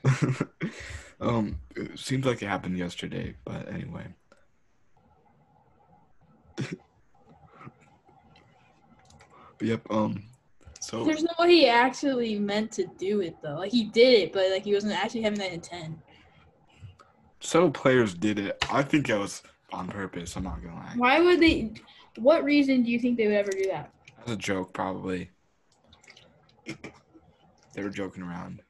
um, 1.20 1.58
it 1.76 1.98
seems 1.98 2.24
like 2.24 2.42
it 2.42 2.46
happened 2.46 2.78
yesterday, 2.78 3.34
but 3.44 3.68
anyway. 3.68 4.06
But 6.56 6.76
yep. 9.60 9.82
Um. 9.90 10.24
So 10.80 11.04
There's 11.04 11.22
no 11.22 11.32
way 11.38 11.50
he 11.50 11.68
actually 11.68 12.38
meant 12.38 12.72
to 12.72 12.86
do 12.98 13.20
it 13.20 13.36
though. 13.42 13.56
Like 13.56 13.70
he 13.70 13.84
did 13.84 14.18
it, 14.22 14.32
but 14.32 14.50
like 14.50 14.64
he 14.64 14.72
wasn't 14.72 14.94
actually 14.94 15.22
having 15.22 15.38
that 15.38 15.52
intent. 15.52 15.98
several 17.40 17.70
players 17.70 18.14
did 18.14 18.38
it. 18.38 18.64
I 18.72 18.82
think 18.82 19.10
it 19.10 19.16
was 19.16 19.42
on 19.72 19.88
purpose. 19.88 20.36
I'm 20.36 20.44
not 20.44 20.62
gonna 20.62 20.74
lie. 20.74 20.94
Why 20.96 21.20
would 21.20 21.38
they? 21.38 21.74
What 22.16 22.44
reason 22.44 22.82
do 22.82 22.90
you 22.90 22.98
think 22.98 23.18
they 23.18 23.26
would 23.26 23.36
ever 23.36 23.50
do 23.52 23.66
that? 23.70 23.92
As 24.30 24.34
a 24.34 24.38
joke, 24.38 24.72
probably. 24.72 25.28
They 27.74 27.82
were 27.82 27.90
joking 27.90 28.22
around. 28.22 28.62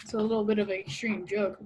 It's 0.00 0.14
a 0.14 0.18
little 0.18 0.44
bit 0.44 0.60
of 0.60 0.68
an 0.68 0.76
extreme 0.76 1.26
joke. 1.26 1.60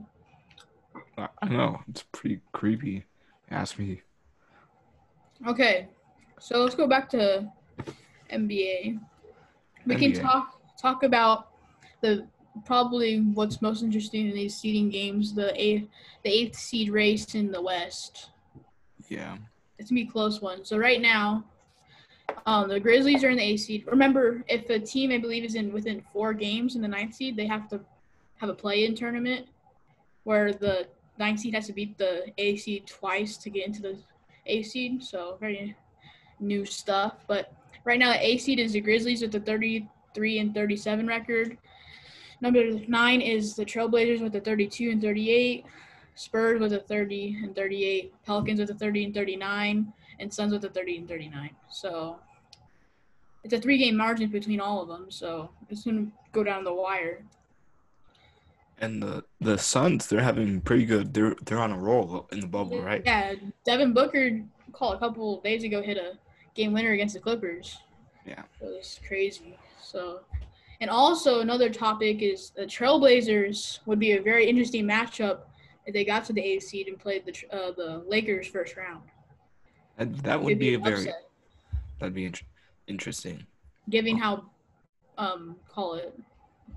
I 1.19 1.49
know 1.51 1.83
it's 1.87 2.03
pretty 2.13 2.41
creepy. 2.53 3.05
Ask 3.51 3.79
me. 3.79 4.01
Okay, 5.47 5.89
so 6.41 6.63
let's 6.63 6.75
go 6.75 6.87
back 6.87 7.11
to 7.11 7.47
NBA. 8.33 8.99
We 9.85 9.97
can 9.97 10.15
talk 10.15 10.59
talk 10.81 11.03
about 11.03 11.49
the 12.01 12.27
probably 12.65 13.19
what's 13.19 13.61
most 13.61 13.83
interesting 13.83 14.31
in 14.31 14.35
these 14.35 14.57
seeding 14.57 14.89
games. 14.89 15.35
The 15.35 15.53
eighth 15.63 15.89
the 16.23 16.31
eighth 16.31 16.57
seed 16.57 16.89
race 16.89 17.35
in 17.35 17.53
the 17.53 17.61
West. 17.61 18.31
Yeah. 19.11 19.37
It's 19.79 19.91
gonna 19.91 20.01
be 20.01 20.09
a 20.09 20.11
close 20.11 20.41
one. 20.41 20.65
So 20.65 20.79
right 20.79 21.03
now, 21.03 21.45
um, 22.47 22.69
the 22.69 22.81
Grizzlies 22.81 23.25
are 23.25 23.31
in 23.31 23.37
the 23.37 23.43
A 23.43 23.57
seed. 23.57 23.85
Remember, 23.87 24.45
if 24.49 24.69
a 24.71 24.79
team 24.79 25.11
I 25.11 25.19
believe 25.19 25.45
is 25.45 25.55
in 25.55 25.73
within 25.73 26.03
four 26.13 26.33
games 26.33 26.77
in 26.77 26.83
the 26.83 26.89
ninth 26.89 27.15
seed, 27.15 27.37
they 27.37 27.47
have 27.47 27.69
to 27.71 27.81
have 28.37 28.49
a 28.49 28.55
play-in 28.55 28.95
tournament 28.95 29.47
where 30.25 30.53
the 30.53 30.87
ninth 31.19 31.41
seed 31.41 31.55
has 31.55 31.67
to 31.67 31.73
beat 31.73 31.97
the 31.99 32.27
A 32.39 32.57
seed 32.57 32.87
twice 32.87 33.37
to 33.39 33.51
get 33.51 33.67
into 33.67 33.83
the 33.83 33.97
A 34.47 34.63
seed, 34.63 35.03
so 35.03 35.37
very 35.41 35.77
new 36.41 36.65
stuff. 36.65 37.25
But 37.27 37.53
right 37.85 37.99
now, 37.99 38.13
the 38.13 38.27
A 38.27 38.39
seed 38.39 38.59
is 38.59 38.73
the 38.73 38.81
Grizzlies 38.81 39.23
with 39.23 39.33
the 39.33 39.41
33 39.41 40.39
and 40.39 40.55
37 40.55 41.07
record. 41.07 41.59
Number 42.41 42.63
nine 42.89 43.21
is 43.21 43.55
the 43.55 43.65
Trailblazers 43.65 44.21
with 44.21 44.33
the 44.33 44.41
32 44.41 44.91
and 44.91 45.01
38. 45.01 45.65
Spurs 46.17 46.61
with 46.61 46.73
a 46.73 46.81
30 46.81 47.41
and 47.43 47.57
38. 47.57 48.13
Pelicans 48.25 48.61
with 48.61 48.71
a 48.71 48.75
30 48.75 49.05
and 49.07 49.15
39. 49.15 49.93
And 50.19 50.33
Suns 50.33 50.53
with 50.53 50.65
a 50.65 50.69
30 50.69 50.99
and 50.99 51.09
39. 51.09 51.51
So 51.71 52.19
it's 53.43 53.55
a 53.55 53.61
three 53.61 53.79
game 53.79 53.97
margin 53.97 54.31
between 54.31 54.61
all 54.61 54.83
of 54.83 54.89
them. 54.89 55.11
So 55.11 55.51
it's 55.69 55.85
going 55.85 56.07
to 56.07 56.13
go 56.33 56.43
down 56.43 56.65
the 56.65 56.75
wire. 56.75 57.23
And 58.79 59.03
the 59.03 59.25
the 59.41 59.57
Suns, 59.57 60.09
they're 60.09 60.21
having 60.21 60.61
pretty 60.61 60.85
good. 60.85 61.15
They're 61.15 61.37
they're 61.45 61.61
on 61.61 61.71
a 61.71 61.79
roll 61.79 62.29
in 62.33 62.41
the 62.41 62.47
bubble, 62.47 62.83
right? 62.83 63.03
Yeah, 63.05 63.35
Devin 63.65 63.93
Booker 63.93 64.41
called 64.73 64.97
a 64.97 64.99
couple 64.99 65.41
days 65.43 65.63
ago 65.63 65.81
hit 65.81 65.97
a 65.97 66.19
game 66.55 66.73
winner 66.73 66.93
against 66.93 67.15
the 67.15 67.21
Clippers. 67.21 67.79
Yeah. 68.27 68.43
It 68.61 68.65
was 68.65 68.99
crazy. 69.07 69.57
So, 69.81 70.21
and 70.81 70.91
also 70.91 71.41
another 71.41 71.69
topic 71.69 72.23
is 72.23 72.51
the 72.51 72.65
Trailblazers 72.65 73.81
would 73.87 73.99
be 73.99 74.13
a 74.13 74.23
very 74.23 74.49
interesting 74.49 74.87
matchup 74.87 75.41
if 75.87 75.93
they 75.93 76.05
got 76.05 76.25
to 76.27 76.33
the 76.33 76.59
seed 76.61 76.89
and 76.89 76.99
played 76.99 77.25
the 77.27 77.57
uh, 77.57 77.73
the 77.73 78.03
Lakers 78.09 78.47
first 78.47 78.77
round. 78.77 79.03
And 79.99 80.17
that 80.21 80.43
would 80.43 80.59
be 80.59 80.75
a 80.75 80.79
very 80.79 80.95
upset, 81.09 81.29
that'd 81.99 82.15
be 82.15 82.27
int- 82.27 82.43
interesting. 82.87 83.47
given 83.91 84.17
how 84.17 84.45
um 85.19 85.57
call 85.69 85.95
it 85.95 86.19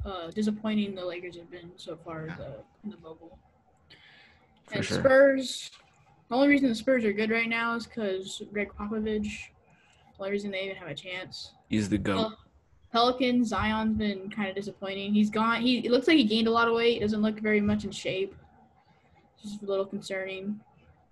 uh 0.05 0.29
disappointing 0.31 0.93
the 0.93 1.03
Lakers 1.03 1.35
have 1.37 1.49
been 1.49 1.71
so 1.77 1.97
far 2.05 2.27
in 2.27 2.35
the 2.37 2.59
in 2.83 2.91
the 2.91 2.97
bubble. 2.97 3.39
For 4.67 4.75
and 4.75 4.85
sure. 4.85 4.99
Spurs. 4.99 5.71
The 6.29 6.35
only 6.35 6.49
reason 6.49 6.67
the 6.69 6.75
Spurs 6.75 7.05
are 7.05 7.13
good 7.13 7.31
right 7.31 7.47
now 7.49 7.75
is 7.75 7.85
because 7.87 8.41
Gregg 8.51 8.69
Popovich. 8.77 9.23
The 10.17 10.19
only 10.23 10.31
reason 10.31 10.51
they 10.51 10.63
even 10.63 10.75
have 10.75 10.89
a 10.89 10.95
chance. 10.95 11.53
He's 11.69 11.87
the 11.89 11.97
goat. 11.97 12.17
Pel- 12.17 12.37
Pelicans, 12.91 13.47
Zion's 13.49 13.97
been 13.97 14.29
kind 14.29 14.49
of 14.49 14.55
disappointing. 14.55 15.13
He's 15.13 15.29
gone. 15.29 15.61
He 15.61 15.79
it 15.79 15.91
looks 15.91 16.07
like 16.07 16.17
he 16.17 16.23
gained 16.25 16.47
a 16.47 16.51
lot 16.51 16.67
of 16.67 16.73
weight. 16.75 17.01
Doesn't 17.01 17.21
look 17.21 17.39
very 17.39 17.61
much 17.61 17.83
in 17.85 17.91
shape. 17.91 18.35
Just 19.41 19.61
a 19.61 19.65
little 19.65 19.85
concerning. 19.85 20.59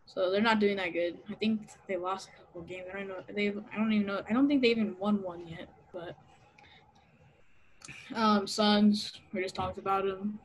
So 0.05 0.31
they're 0.31 0.41
not 0.41 0.59
doing 0.59 0.77
that 0.77 0.93
good. 0.93 1.17
I 1.29 1.33
think 1.33 1.67
they 1.87 1.97
lost 1.97 2.29
a 2.29 2.37
couple 2.39 2.61
of 2.61 2.67
games. 2.67 2.85
I 2.93 2.99
don't 2.99 3.07
know. 3.07 3.15
They. 3.33 3.49
I 3.49 3.77
don't 3.77 3.91
even 3.91 4.07
know. 4.07 4.21
I 4.29 4.33
don't 4.33 4.47
think 4.47 4.61
they 4.61 4.69
even 4.69 4.95
won 4.99 5.21
one 5.21 5.45
yet. 5.47 5.67
But 5.91 6.15
um, 8.15 8.47
Suns. 8.47 9.13
We 9.33 9.41
just 9.41 9.55
talked 9.55 9.77
about 9.77 10.05
them. 10.05 10.39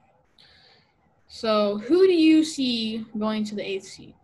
So 1.28 1.78
who 1.78 2.06
do 2.06 2.12
you 2.12 2.42
see 2.44 3.06
going 3.18 3.44
to 3.44 3.54
the 3.54 3.62
eighth 3.62 3.84
seed? 3.84 4.14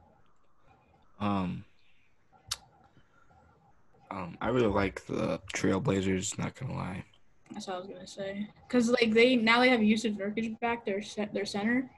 Um, 1.20 1.64
um, 4.11 4.37
I 4.40 4.49
really 4.49 4.66
like 4.66 5.05
the 5.07 5.40
Trailblazers. 5.55 6.38
Not 6.38 6.55
gonna 6.59 6.75
lie. 6.75 7.05
That's 7.53 7.68
what 7.68 7.77
I 7.77 7.79
was 7.79 7.87
gonna 7.87 8.07
say. 8.07 8.49
Cause 8.68 8.88
like 8.90 9.12
they 9.12 9.37
now 9.37 9.61
they 9.61 9.68
have 9.68 9.81
Jusuf 9.81 10.16
Nurkic 10.16 10.59
back. 10.61 10.85
Their 10.85 11.01
ce- 11.03 11.33
their 11.33 11.44
center. 11.46 11.88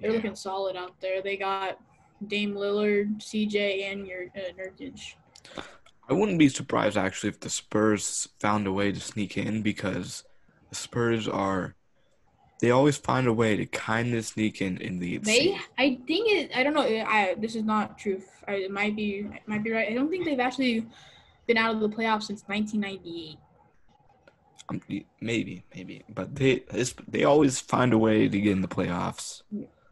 They're 0.00 0.10
Yeah. 0.10 0.16
looking 0.16 0.36
solid 0.36 0.76
out 0.76 1.00
there. 1.00 1.22
They 1.22 1.36
got 1.36 1.78
Dame 2.26 2.54
Lillard, 2.54 3.18
CJ, 3.18 3.90
and 3.90 4.06
your 4.06 4.24
uh, 4.36 4.52
Nurkic. 4.58 5.14
I 6.08 6.12
wouldn't 6.12 6.38
be 6.38 6.48
surprised 6.48 6.96
actually 6.96 7.30
if 7.30 7.40
the 7.40 7.50
Spurs 7.50 8.28
found 8.38 8.66
a 8.66 8.72
way 8.72 8.92
to 8.92 9.00
sneak 9.00 9.36
in 9.38 9.62
because 9.62 10.24
the 10.68 10.74
Spurs 10.74 11.28
are. 11.28 11.74
They 12.60 12.70
always 12.70 12.96
find 12.96 13.26
a 13.26 13.32
way 13.32 13.56
to 13.56 13.66
kind 13.66 14.14
of 14.14 14.24
sneak 14.24 14.62
in 14.62 14.78
in 14.78 14.98
the. 14.98 15.18
They, 15.18 15.58
I 15.76 15.98
think 16.06 16.30
it. 16.30 16.50
I 16.54 16.62
don't 16.62 16.74
know. 16.74 16.82
I 16.82 17.34
this 17.38 17.56
is 17.56 17.64
not 17.64 17.98
true. 17.98 18.22
I, 18.46 18.52
it 18.52 18.70
might 18.70 18.96
be. 18.96 19.26
It 19.32 19.42
might 19.46 19.64
be 19.64 19.72
right. 19.72 19.88
I 19.90 19.94
don't 19.94 20.08
think 20.08 20.24
they've 20.24 20.40
actually 20.40 20.86
been 21.46 21.58
out 21.58 21.74
of 21.74 21.80
the 21.80 21.88
playoffs 21.88 22.24
since 22.24 22.42
1998. 22.46 23.38
Um, 24.70 24.80
maybe, 25.20 25.62
maybe, 25.74 26.04
but 26.08 26.34
they 26.34 26.64
it's, 26.72 26.94
they 27.06 27.24
always 27.24 27.60
find 27.60 27.92
a 27.92 27.98
way 27.98 28.28
to 28.28 28.40
get 28.40 28.52
in 28.52 28.62
the 28.62 28.68
playoffs. 28.68 29.42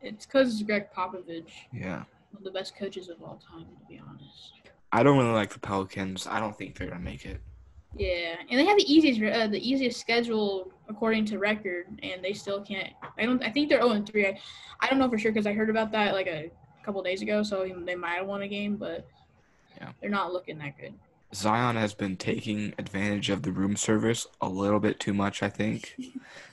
It's 0.03 0.27
because 0.27 0.63
Gregg 0.63 0.87
Popovich, 0.97 1.51
Yeah, 1.73 1.99
one 2.31 2.39
of 2.39 2.45
the 2.45 2.51
best 2.51 2.77
coaches 2.77 3.09
of 3.09 3.23
all 3.23 3.41
time, 3.51 3.65
to 3.67 3.87
be 3.89 4.01
honest. 4.07 4.53
I 4.93 5.03
don't 5.03 5.17
really 5.17 5.31
like 5.33 5.53
the 5.53 5.61
Pelicans. 5.61 6.27
I 6.27 6.41
don't 6.41 6.57
think 6.57 6.77
they're 6.77 6.89
gonna 6.89 7.01
make 7.01 7.25
it. 7.25 7.41
Yeah, 7.95 8.37
and 8.51 8.59
they 8.59 8.65
have 8.65 8.77
the 8.79 8.93
easiest 8.93 9.21
uh, 9.23 9.47
the 9.47 9.61
easiest 9.71 10.01
schedule 10.01 10.73
according 10.89 11.25
to 11.27 11.39
record, 11.39 11.87
and 12.03 12.23
they 12.25 12.33
still 12.33 12.61
can't. 12.63 12.93
I 13.19 13.25
don't. 13.27 13.43
I 13.43 13.51
think 13.51 13.69
they're 13.69 13.81
zero 13.81 13.93
and 13.93 14.07
three. 14.09 14.27
I, 14.27 14.39
I 14.81 14.89
don't 14.89 14.99
know 14.99 15.09
for 15.09 15.19
sure 15.19 15.31
because 15.33 15.47
I 15.47 15.53
heard 15.53 15.71
about 15.71 15.93
that 15.93 16.15
like 16.15 16.27
a 16.27 16.51
couple 16.85 17.03
days 17.03 17.23
ago. 17.23 17.43
So 17.43 17.67
they 17.85 17.95
might 17.95 18.15
have 18.17 18.27
won 18.27 18.43
a 18.43 18.49
game, 18.49 18.77
but 18.77 19.07
Yeah. 19.79 19.93
they're 20.01 20.11
not 20.11 20.33
looking 20.33 20.59
that 20.59 20.79
good. 20.79 20.95
Zion 21.35 21.77
has 21.77 21.95
been 21.95 22.17
taking 22.17 22.75
advantage 22.79 23.31
of 23.31 23.43
the 23.43 23.53
room 23.53 23.77
service 23.77 24.27
a 24.43 24.49
little 24.49 24.81
bit 24.81 24.99
too 25.01 25.15
much. 25.15 25.43
I 25.43 25.49
think. 25.49 25.95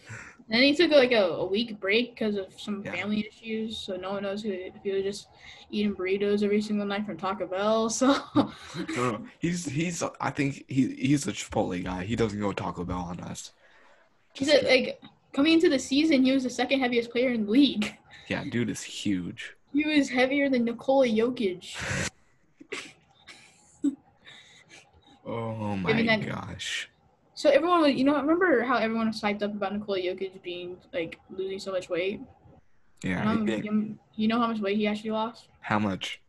And 0.51 0.55
then 0.57 0.63
he 0.63 0.75
took 0.75 0.89
like 0.89 1.11
a, 1.11 1.23
a 1.25 1.45
week 1.45 1.79
break 1.79 2.15
because 2.15 2.35
of 2.35 2.47
some 2.59 2.81
Yeah. 2.83 2.93
family 2.95 3.27
issues. 3.27 3.77
So 3.77 3.95
no 3.97 4.13
one 4.13 4.23
knows 4.23 4.41
who 4.41 4.51
if 4.51 4.73
he 4.83 4.91
was 4.91 5.03
just 5.03 5.27
eating 5.69 5.93
burritos 5.95 6.41
every 6.41 6.59
single 6.61 6.87
night 6.87 7.05
from 7.05 7.17
Taco 7.17 7.45
Bell. 7.45 7.87
So 7.89 8.15
no, 8.95 9.25
he's 9.37 9.65
he's. 9.65 10.01
I 10.19 10.31
think 10.31 10.65
he 10.67 10.95
he's 10.95 11.27
a 11.27 11.31
Chipotle 11.33 11.83
guy. 11.83 12.03
He 12.03 12.15
doesn't 12.15 12.39
go 12.39 12.51
Taco 12.51 12.83
Bell 12.83 12.97
on 12.97 13.19
us. 13.19 13.51
he 14.33 14.43
Just 14.45 14.57
said 14.61 14.65
like 14.67 14.99
coming 15.33 15.53
into 15.53 15.69
the 15.69 15.77
season, 15.77 16.23
he 16.23 16.31
was 16.31 16.43
the 16.43 16.49
second 16.49 16.79
heaviest 16.79 17.11
player 17.11 17.29
in 17.29 17.45
the 17.45 17.51
league. 17.51 17.95
Yeah, 18.27 18.43
dude 18.43 18.71
is 18.71 18.81
huge. 18.81 19.53
He 19.71 19.85
was 19.85 20.09
heavier 20.09 20.49
than 20.49 20.63
Nikola 20.65 21.07
Jokic. 21.07 21.75
Oh 25.25 25.75
my 25.75 26.17
gosh. 26.17 26.89
So 27.39 27.49
everyone 27.49 27.79
was, 27.79 27.93
you 27.93 28.03
know, 28.03 28.17
remember 28.17 28.63
how 28.63 28.75
everyone 28.75 29.07
was 29.07 29.21
psyched 29.21 29.41
up 29.43 29.53
about 29.53 29.71
Nikola 29.71 29.99
Jokic 29.99 30.43
being 30.43 30.75
like 30.91 31.21
losing 31.29 31.57
so 31.57 31.71
much 31.71 31.87
weight? 31.87 32.19
Yeah. 33.01 33.31
Um, 33.31 33.47
you, 33.47 33.97
you 34.17 34.27
know 34.27 34.41
how 34.41 34.47
much 34.47 34.59
weight 34.59 34.75
he 34.75 34.85
actually 34.87 35.11
lost? 35.11 35.47
How 35.61 35.79
much? 35.79 36.19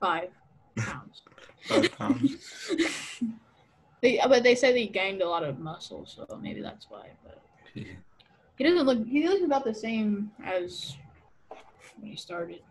Five 0.00 0.30
pounds. 0.76 1.22
Five 1.62 1.96
pounds. 1.96 2.36
they, 4.00 4.20
but 4.26 4.42
they 4.42 4.56
said 4.56 4.74
he 4.74 4.88
gained 4.88 5.22
a 5.22 5.28
lot 5.28 5.44
of 5.44 5.60
muscle, 5.60 6.04
so 6.04 6.26
maybe 6.42 6.62
that's 6.62 6.90
why. 6.90 7.10
But 7.22 7.40
he 7.72 8.64
doesn't 8.64 8.86
look. 8.86 9.06
He 9.06 9.28
looks 9.28 9.44
about 9.44 9.64
the 9.64 9.72
same 9.72 10.32
as 10.44 10.96
when 12.00 12.10
he 12.10 12.16
started. 12.16 12.62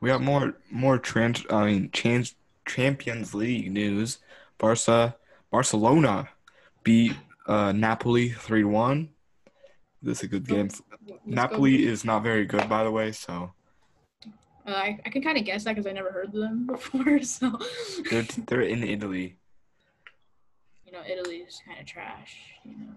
We 0.00 0.08
got 0.08 0.22
more 0.22 0.54
more 0.70 0.96
trans. 0.96 1.44
I 1.50 1.66
mean, 1.66 1.90
chance 1.90 2.34
Champions 2.64 3.34
League 3.34 3.70
news. 3.70 4.20
Barca, 4.56 5.16
Barcelona 5.50 6.30
beat 6.82 7.12
uh, 7.46 7.72
Napoli 7.72 8.28
three 8.30 8.64
one. 8.64 9.10
This 10.02 10.18
is 10.18 10.24
a 10.24 10.28
good 10.28 10.46
game. 10.46 10.66
Let's 10.68 10.80
go. 10.80 11.18
Napoli 11.24 11.84
is 11.86 12.04
not 12.04 12.22
very 12.22 12.44
good, 12.44 12.68
by 12.68 12.84
the 12.84 12.90
way. 12.90 13.12
So 13.12 13.52
Uh, 14.66 14.70
I, 14.70 14.98
I 15.06 15.10
can 15.10 15.22
kind 15.22 15.38
of 15.38 15.44
guess 15.44 15.64
that 15.64 15.74
because 15.74 15.86
I 15.86 15.92
never 15.92 16.10
heard 16.10 16.26
of 16.26 16.32
them 16.32 16.66
before. 16.74 17.22
So 17.22 17.58
they're 18.10 18.26
they're 18.46 18.62
in 18.62 18.82
Italy. 18.82 19.38
you 20.84 20.92
know, 20.92 21.02
Italy 21.06 21.36
is 21.38 21.60
kind 21.66 21.80
of 21.80 21.86
trash. 21.86 22.36
You 22.64 22.72
know, 22.72 22.92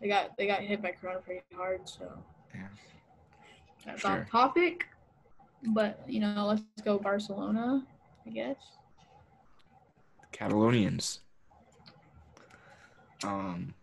they 0.00 0.08
got 0.08 0.36
they 0.36 0.46
got 0.46 0.60
hit 0.60 0.82
by 0.82 0.92
Corona 0.92 1.20
pretty 1.20 1.42
hard. 1.54 1.88
So 1.88 2.10
Yeah. 2.54 2.68
that's 3.84 4.00
Sure. 4.02 4.22
off 4.22 4.30
topic. 4.30 4.86
But 5.68 6.02
you 6.08 6.20
know, 6.20 6.46
let's 6.46 6.62
go 6.84 6.98
Barcelona. 6.98 7.86
I 8.26 8.30
guess. 8.30 8.56
Catalonians. 10.32 11.20
Um. 13.24 13.74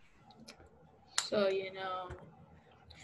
So 1.23 1.47
you 1.47 1.73
know, 1.73 2.09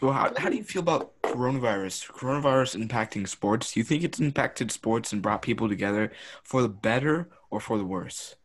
So 0.02 0.12
how, 0.12 0.32
how 0.38 0.50
do 0.50 0.56
you 0.56 0.63
feel 0.63 0.82
about 0.82 1.13
coronavirus? 1.23 2.12
Coronavirus 2.12 2.88
impacting 2.88 3.28
sports? 3.28 3.73
Do 3.73 3.80
you 3.80 3.84
think 3.84 4.04
it's 4.04 4.19
impacted 4.19 4.71
sports 4.71 5.12
and 5.13 5.21
brought 5.21 5.41
people 5.41 5.67
together 5.69 6.12
for 6.43 6.62
the 6.62 6.69
better 6.69 7.30
or 7.50 7.60
for 7.60 7.78
the 7.78 7.86
worse? 7.86 8.36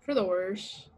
for 0.00 0.14
the 0.14 0.24
worse. 0.24 0.88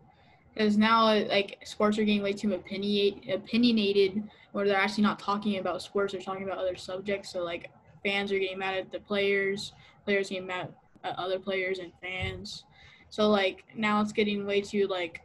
Because 0.54 0.76
now, 0.76 1.12
like, 1.14 1.58
sports 1.64 1.98
are 1.98 2.04
getting 2.04 2.22
way 2.22 2.32
too 2.32 2.48
opinionate, 2.48 3.32
opinionated, 3.32 4.22
where 4.52 4.66
they're 4.66 4.76
actually 4.76 5.02
not 5.02 5.18
talking 5.18 5.58
about 5.58 5.82
sports; 5.82 6.12
they're 6.12 6.22
talking 6.22 6.44
about 6.44 6.58
other 6.58 6.76
subjects. 6.76 7.30
So, 7.30 7.42
like, 7.42 7.70
fans 8.04 8.30
are 8.32 8.38
getting 8.38 8.58
mad 8.58 8.76
at 8.76 8.92
the 8.92 9.00
players, 9.00 9.72
players 10.04 10.30
getting 10.30 10.46
mad 10.46 10.72
at 11.02 11.18
other 11.18 11.38
players 11.40 11.80
and 11.80 11.92
fans. 12.00 12.64
So, 13.10 13.28
like, 13.30 13.64
now 13.76 14.00
it's 14.00 14.12
getting 14.12 14.46
way 14.46 14.60
too 14.60 14.86
like 14.86 15.22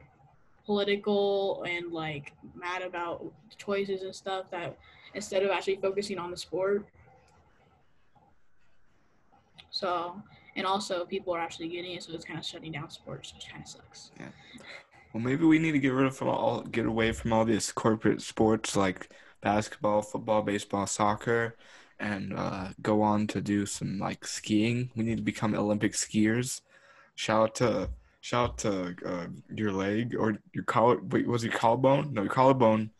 political 0.69 1.63
and 1.67 1.91
like 1.91 2.31
mad 2.53 2.83
about 2.83 3.25
choices 3.57 4.03
and 4.03 4.13
stuff 4.13 4.51
that 4.51 4.77
instead 5.15 5.41
of 5.41 5.49
actually 5.49 5.77
focusing 5.77 6.19
on 6.19 6.29
the 6.29 6.37
sport. 6.37 6.85
So, 9.71 10.21
and 10.55 10.67
also 10.67 11.05
people 11.05 11.33
are 11.33 11.39
actually 11.39 11.69
getting 11.69 11.93
it, 11.93 12.03
so 12.03 12.13
it's 12.13 12.23
kind 12.23 12.37
of 12.37 12.45
shutting 12.45 12.71
down 12.71 12.91
sports, 12.91 13.33
which 13.33 13.49
kind 13.49 13.63
of 13.63 13.67
sucks. 13.67 14.11
Yeah. 14.19 14.27
Well, 15.11 15.23
maybe 15.23 15.43
we 15.43 15.57
need 15.57 15.71
to 15.71 15.79
get 15.79 15.89
rid 15.89 16.05
of 16.05 16.21
all, 16.21 16.61
get 16.61 16.85
away 16.85 17.13
from 17.13 17.33
all 17.33 17.45
this 17.45 17.71
corporate 17.71 18.21
sports 18.21 18.75
like 18.75 19.11
basketball, 19.41 20.03
football, 20.03 20.43
baseball, 20.43 20.85
soccer, 20.85 21.55
and 21.99 22.31
uh, 22.37 22.67
go 22.79 23.01
on 23.01 23.25
to 23.25 23.41
do 23.41 23.65
some 23.65 23.97
like 23.97 24.23
skiing. 24.23 24.91
We 24.95 25.03
need 25.03 25.17
to 25.17 25.23
become 25.23 25.55
Olympic 25.55 25.93
skiers. 25.93 26.61
Shout 27.15 27.41
out 27.41 27.55
to 27.55 27.89
shout 28.21 28.49
out 28.51 28.57
to 28.59 28.95
uh, 29.05 29.27
your 29.53 29.71
leg 29.71 30.15
or 30.17 30.37
your 30.53 30.63
collar. 30.63 30.99
Wait, 31.01 31.27
was 31.27 31.43
it 31.43 31.53
collarbone? 31.53 32.13
No, 32.13 32.23
your 32.23 32.31
collarbone 32.31 32.91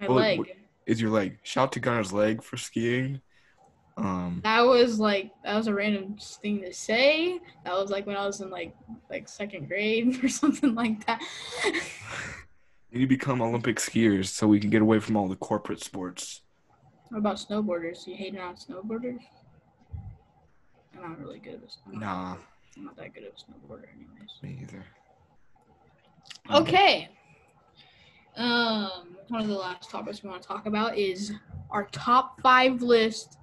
My 0.00 0.06
Well, 0.08 0.16
leg. 0.16 0.56
is 0.86 1.00
your 1.00 1.10
leg. 1.10 1.38
Shout 1.42 1.64
out 1.64 1.72
to 1.72 1.80
Gunnar's 1.80 2.12
leg 2.12 2.42
for 2.42 2.56
skiing. 2.56 3.20
Um, 3.96 4.40
That 4.44 4.62
was 4.62 4.98
like 4.98 5.32
that 5.44 5.54
was 5.54 5.66
a 5.66 5.74
random 5.74 6.16
thing 6.18 6.62
to 6.62 6.72
say. 6.72 7.38
That 7.64 7.74
was 7.74 7.90
like 7.90 8.06
when 8.06 8.16
I 8.16 8.24
was 8.26 8.40
in 8.40 8.50
like 8.50 8.74
like 9.10 9.28
second 9.28 9.68
grade 9.68 10.22
or 10.24 10.28
something 10.28 10.74
like 10.74 11.04
that. 11.06 11.20
we 11.64 12.98
need 12.98 13.00
to 13.00 13.06
become 13.06 13.42
Olympic 13.42 13.76
skiers 13.76 14.26
so 14.28 14.46
we 14.46 14.60
can 14.60 14.70
get 14.70 14.82
away 14.82 14.98
from 15.00 15.16
all 15.16 15.28
the 15.28 15.36
corporate 15.36 15.82
sports. 15.82 16.40
what 17.10 17.18
about 17.18 17.36
snowboarders? 17.36 18.06
You 18.06 18.14
hating 18.16 18.40
on 18.40 18.54
snowboarders? 18.56 19.20
I'm 20.96 21.02
not 21.10 21.18
really 21.20 21.38
good 21.38 21.54
at 21.54 21.62
this. 21.62 21.78
I'm 21.86 21.98
Nah, 21.98 22.36
I'm 22.76 22.84
not 22.84 22.96
that 22.96 23.14
good 23.14 23.24
at 23.24 23.30
a 23.30 23.34
snowboarder, 23.34 23.84
anyways. 23.94 24.30
me 24.42 24.58
either. 24.62 24.84
Okay. 26.50 27.08
Um, 28.36 29.16
one 29.28 29.42
of 29.42 29.48
the 29.48 29.54
last 29.54 29.90
topics 29.90 30.22
we 30.22 30.30
want 30.30 30.42
to 30.42 30.48
talk 30.48 30.66
about 30.66 30.96
is 30.96 31.32
our 31.70 31.84
top 31.92 32.40
five 32.40 32.80
list 32.82 33.38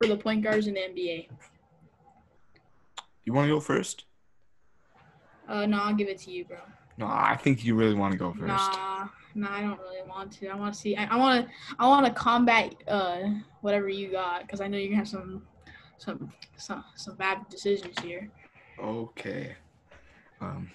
for 0.00 0.06
the 0.06 0.16
point 0.16 0.42
guards 0.42 0.66
in 0.66 0.74
the 0.74 0.80
NBA. 0.80 1.28
You 3.24 3.32
want 3.32 3.48
to 3.48 3.54
go 3.54 3.60
first? 3.60 4.04
Uh, 5.48 5.66
no, 5.66 5.78
I'll 5.80 5.94
give 5.94 6.08
it 6.08 6.18
to 6.20 6.30
you, 6.30 6.44
bro. 6.44 6.58
No, 6.98 7.06
I 7.06 7.36
think 7.36 7.64
you 7.64 7.74
really 7.74 7.94
want 7.94 8.12
to 8.12 8.18
go 8.18 8.32
first. 8.32 8.46
Nah, 8.46 9.08
nah, 9.34 9.54
I 9.54 9.60
don't 9.60 9.78
really 9.80 10.02
want 10.08 10.32
to. 10.32 10.48
I 10.48 10.56
want 10.56 10.74
to 10.74 10.80
see. 10.80 10.96
I 10.96 11.16
want 11.16 11.46
to. 11.46 11.52
I 11.78 11.86
want 11.86 12.06
to 12.06 12.12
combat 12.12 12.74
uh 12.88 13.20
whatever 13.60 13.88
you 13.88 14.10
got 14.10 14.42
because 14.42 14.60
I 14.60 14.66
know 14.66 14.78
you're 14.78 14.88
gonna 14.88 14.98
have 14.98 15.08
some, 15.08 15.42
some, 15.96 16.32
some, 16.56 16.84
some 16.96 17.16
bad 17.16 17.48
decisions 17.48 17.98
here. 18.00 18.30
Okay. 18.82 19.54
Um, 20.40 20.70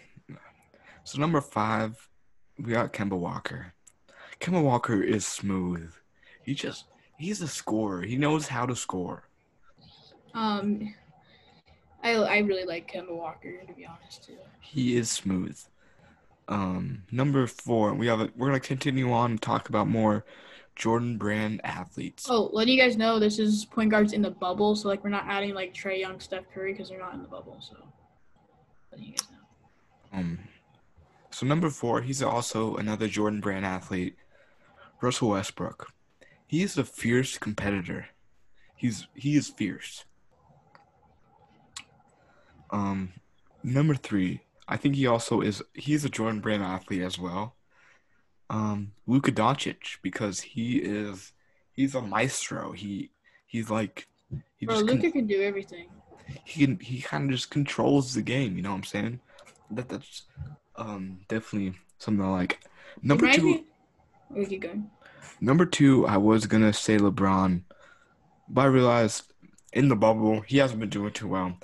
so 1.03 1.19
number 1.19 1.41
five, 1.41 2.09
we 2.59 2.73
got 2.73 2.93
Kemba 2.93 3.17
Walker. 3.17 3.73
Kemba 4.39 4.61
Walker 4.61 5.01
is 5.01 5.25
smooth. 5.25 5.91
He 6.43 6.53
just 6.53 6.85
he's 7.17 7.41
a 7.41 7.47
scorer. 7.47 8.01
He 8.01 8.17
knows 8.17 8.47
how 8.47 8.65
to 8.65 8.75
score. 8.75 9.23
Um, 10.33 10.93
I 12.03 12.15
I 12.15 12.37
really 12.39 12.65
like 12.65 12.91
Kemba 12.91 13.15
Walker 13.15 13.61
to 13.65 13.73
be 13.73 13.85
honest 13.85 14.25
too. 14.25 14.37
He 14.59 14.97
is 14.97 15.09
smooth. 15.09 15.57
Um, 16.49 17.03
number 17.11 17.47
four, 17.47 17.93
we 17.93 18.07
have 18.07 18.19
a, 18.19 18.29
we're 18.35 18.47
gonna 18.47 18.59
continue 18.59 19.11
on 19.11 19.31
and 19.31 19.41
talk 19.41 19.69
about 19.69 19.87
more 19.87 20.25
Jordan 20.75 21.17
Brand 21.17 21.61
athletes. 21.63 22.27
Oh, 22.29 22.49
letting 22.51 22.75
you 22.75 22.81
guys 22.81 22.97
know, 22.97 23.19
this 23.19 23.39
is 23.39 23.65
point 23.65 23.91
guards 23.91 24.11
in 24.13 24.21
the 24.21 24.31
bubble, 24.31 24.75
so 24.75 24.89
like 24.89 25.03
we're 25.03 25.09
not 25.09 25.25
adding 25.27 25.53
like 25.53 25.73
Trae 25.73 25.99
Young, 25.99 26.19
Steph 26.19 26.43
Curry 26.53 26.73
because 26.73 26.89
they're 26.89 26.99
not 26.99 27.13
in 27.13 27.21
the 27.21 27.27
bubble. 27.27 27.57
So 27.61 27.77
letting 28.93 29.06
you 29.06 29.12
guys 29.12 29.27
know. 29.32 30.19
Um, 30.19 30.39
so 31.32 31.45
number 31.45 31.69
four, 31.69 32.01
he's 32.01 32.21
also 32.21 32.75
another 32.75 33.08
Jordan 33.08 33.41
Brand 33.41 33.65
athlete, 33.65 34.15
Russell 35.01 35.29
Westbrook. 35.29 35.91
He 36.45 36.62
is 36.62 36.77
a 36.77 36.84
fierce 36.84 37.38
competitor. 37.38 38.08
He's 38.75 39.08
he 39.15 39.36
is 39.36 39.47
fierce. 39.49 40.06
Um, 42.69 43.13
number 43.63 43.95
three, 43.95 44.41
I 44.67 44.77
think 44.77 44.95
he 44.95 45.08
also 45.08 45.41
is. 45.41 45.62
He's 45.73 46.06
a 46.06 46.10
Jordan 46.10 46.41
Brand 46.41 46.63
athlete 46.63 47.01
as 47.01 47.17
well. 47.17 47.56
Um, 48.49 48.91
Luka 49.08 49.32
Doncic 49.32 49.97
because 50.03 50.41
he 50.41 50.77
is 50.77 51.34
he's 51.71 51.95
a 51.95 52.01
maestro. 52.01 52.71
He 52.71 53.10
he's 53.47 53.71
like 53.71 54.08
he 54.58 54.65
Bro, 54.67 54.77
con- 54.77 54.86
Luka 54.86 55.12
can 55.12 55.25
do 55.25 55.41
everything. 55.41 55.88
He 56.45 56.65
can 56.65 56.79
he 56.79 57.01
kind 57.01 57.25
of 57.25 57.31
just 57.31 57.49
controls 57.49 58.13
the 58.13 58.21
game. 58.21 58.55
You 58.57 58.63
know 58.63 58.71
what 58.71 58.77
I'm 58.77 58.83
saying? 58.83 59.19
That 59.71 59.89
that's 59.89 60.23
um 60.75 61.19
definitely 61.27 61.79
something 61.99 62.23
I 62.25 62.29
like. 62.29 62.59
Number 63.01 63.31
two, 63.31 63.41
be- 63.43 63.65
We 64.29 64.45
keep 64.45 64.62
going. 64.62 64.89
number 65.41 65.65
two, 65.65 66.05
I 66.07 66.17
was 66.17 66.45
gonna 66.45 66.73
say 66.73 66.97
LeBron, 66.97 67.62
but 68.49 68.62
I 68.62 68.65
realized 68.65 69.33
in 69.73 69.88
the 69.88 69.95
bubble 69.95 70.41
he 70.41 70.57
hasn't 70.57 70.79
been 70.79 70.89
doing 70.89 71.12
too 71.13 71.27
well, 71.27 71.57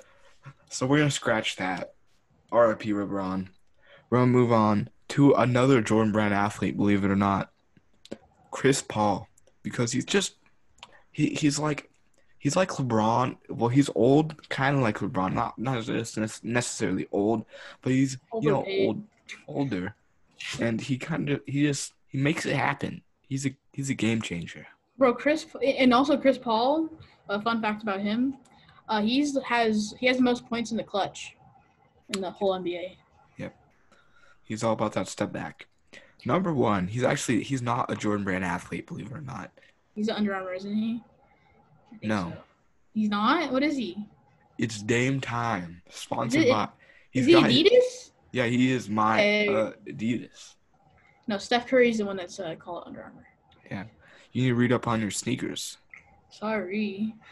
so 0.68 0.86
we're 0.86 0.98
gonna 0.98 1.10
scratch 1.10 1.56
that. 1.56 1.94
R.I.P. 2.52 2.90
LeBron. 2.90 3.48
We're 4.08 4.18
gonna 4.18 4.30
move 4.32 4.50
on 4.52 4.88
to 5.10 5.32
another 5.34 5.80
Jordan 5.80 6.12
Brand 6.12 6.34
athlete. 6.34 6.76
Believe 6.76 7.04
it 7.04 7.10
or 7.10 7.16
not, 7.16 7.52
Chris 8.50 8.82
Paul, 8.82 9.28
because 9.62 9.92
he's 9.92 10.04
just 10.04 10.34
he 11.12 11.28
he's 11.30 11.58
like 11.60 11.89
he's 12.40 12.56
like 12.56 12.70
LeBron. 12.70 13.36
Well, 13.48 13.68
he's 13.68 13.88
old, 13.94 14.48
kind 14.48 14.76
of 14.76 14.82
like 14.82 14.98
LeBron. 14.98 15.32
Not 15.32 15.56
not 15.56 15.84
just 15.84 16.42
necessarily 16.42 17.06
old, 17.12 17.44
but 17.82 17.92
he's 17.92 18.18
you 18.40 18.50
know 18.50 18.56
Overpaid. 18.62 18.88
old, 18.88 19.02
older, 19.46 19.94
and 20.60 20.80
he 20.80 20.98
kind 20.98 21.30
of 21.30 21.40
he 21.46 21.62
just 21.62 21.92
he 22.08 22.18
makes 22.18 22.44
it 22.44 22.56
happen. 22.56 23.02
He's 23.28 23.46
a 23.46 23.54
he's 23.72 23.90
a 23.90 23.94
game 23.94 24.20
changer. 24.20 24.66
Bro, 24.98 25.14
Chris, 25.14 25.46
and 25.64 25.94
also 25.94 26.16
Chris 26.16 26.36
Paul. 26.36 26.90
A 27.28 27.40
fun 27.40 27.62
fact 27.62 27.84
about 27.84 28.00
him: 28.00 28.36
uh, 28.88 29.00
he's 29.00 29.38
has 29.44 29.94
he 30.00 30.06
has 30.06 30.16
the 30.16 30.22
most 30.24 30.44
points 30.48 30.72
in 30.72 30.76
the 30.76 30.82
clutch 30.82 31.36
in 32.12 32.20
the 32.20 32.30
whole 32.30 32.58
NBA. 32.58 32.96
Yep, 33.36 33.54
he's 34.42 34.64
all 34.64 34.72
about 34.72 34.94
that 34.94 35.06
step 35.06 35.30
back. 35.30 35.66
Number 36.24 36.52
one, 36.52 36.88
he's 36.88 37.04
actually 37.04 37.44
he's 37.44 37.62
not 37.62 37.90
a 37.90 37.94
Jordan 37.94 38.24
Brand 38.24 38.44
athlete, 38.44 38.86
believe 38.88 39.06
it 39.06 39.12
or 39.12 39.20
not. 39.20 39.52
He's 39.94 40.08
an 40.08 40.16
Under 40.16 40.34
Armour, 40.34 40.54
isn't 40.54 40.74
he? 40.74 41.02
No. 42.02 42.32
so. 42.34 42.42
He's 42.94 43.08
not. 43.08 43.52
What 43.52 43.62
is 43.62 43.76
he? 43.76 43.96
It's 44.58 44.82
Dame 44.82 45.20
Time, 45.20 45.82
sponsored 45.88 46.42
it- 46.42 46.50
by. 46.50 46.68
Is 47.12 47.26
He's 47.26 47.26
he 47.26 47.32
got 47.32 47.50
Adidas? 47.50 48.10
yeah, 48.32 48.44
he 48.46 48.70
is 48.70 48.88
my 48.88 49.16
Hey. 49.18 49.48
uh, 49.48 49.72
Adidas. 49.86 50.54
No, 51.26 51.38
Steph 51.38 51.66
Curry's 51.66 51.98
the 51.98 52.04
one 52.04 52.16
that's 52.16 52.38
uh, 52.38 52.54
called 52.56 52.84
Under 52.86 53.02
Armour. 53.02 53.26
Yeah. 53.70 53.84
You 54.32 54.42
need 54.42 54.48
to 54.50 54.54
read 54.54 54.72
up 54.72 54.86
on 54.86 55.00
your 55.00 55.10
sneakers. 55.10 55.78
Sorry. 56.30 57.14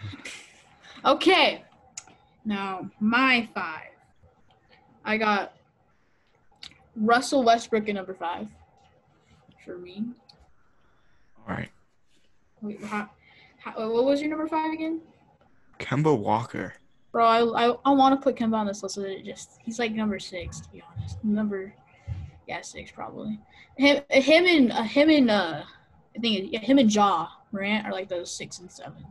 Okay. 1.05 1.63
Now, 2.45 2.91
my 2.99 3.49
five. 3.55 3.91
I 5.05 5.17
got 5.17 5.55
Russell 6.97 7.45
Westbrook 7.45 7.89
at 7.89 7.95
number 7.95 8.15
five 8.15 8.49
for 9.65 9.79
me. 9.79 10.05
All 11.49 11.55
right, 11.55 11.69
Wait, 12.61 12.83
how, 12.85 13.09
what 13.77 14.05
was 14.05 14.21
your 14.21 14.31
number 14.31 14.47
five 14.47 14.73
again? 14.73 15.01
Kemba 15.79 16.17
Walker. 16.17 16.75
Bro, 17.13 17.25
I, 17.25 17.69
I, 17.69 17.75
I 17.85 17.91
want 17.93 18.19
to 18.19 18.23
put 18.23 18.37
Kemba 18.37 18.55
on 18.55 18.67
this 18.67 18.83
list. 18.83 18.97
So 18.97 19.03
that 19.03 19.11
it 19.11 19.25
just 19.25 19.59
he's 19.65 19.79
like 19.79 19.93
number 19.93 20.19
six 20.19 20.61
to 20.61 20.69
be 20.71 20.83
honest. 20.83 21.23
Number, 21.25 21.73
yeah, 22.47 22.61
six 22.61 22.91
probably. 22.91 23.39
Him, 23.77 24.03
him 24.11 24.47
and 24.47 24.73
uh, 24.73 24.83
him 24.83 25.11
and 25.11 25.31
uh, 25.31 25.63
I 26.17 26.21
think 26.21 26.53
yeah, 26.53 26.61
him 26.61 26.79
and 26.79 26.93
Ja 26.93 27.29
Morant 27.53 27.87
are 27.87 27.93
like 27.93 28.09
those 28.09 28.31
six 28.31 28.59
and 28.59 28.71
seven. 28.71 29.05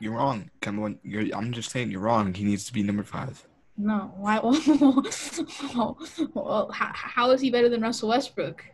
You're 0.00 0.14
wrong, 0.14 0.50
Kemba. 0.60 0.98
You're, 1.02 1.34
I'm 1.34 1.52
just 1.52 1.70
saying 1.70 1.90
you're 1.90 2.00
wrong. 2.00 2.34
He 2.34 2.44
needs 2.44 2.64
to 2.66 2.72
be 2.72 2.82
number 2.82 3.02
five. 3.02 3.44
No, 3.76 4.12
why? 4.16 4.40
well, 6.34 6.70
how, 6.72 6.90
how 6.92 7.30
is 7.30 7.40
he 7.40 7.50
better 7.50 7.68
than 7.68 7.80
Russell 7.80 8.08
Westbrook? 8.08 8.64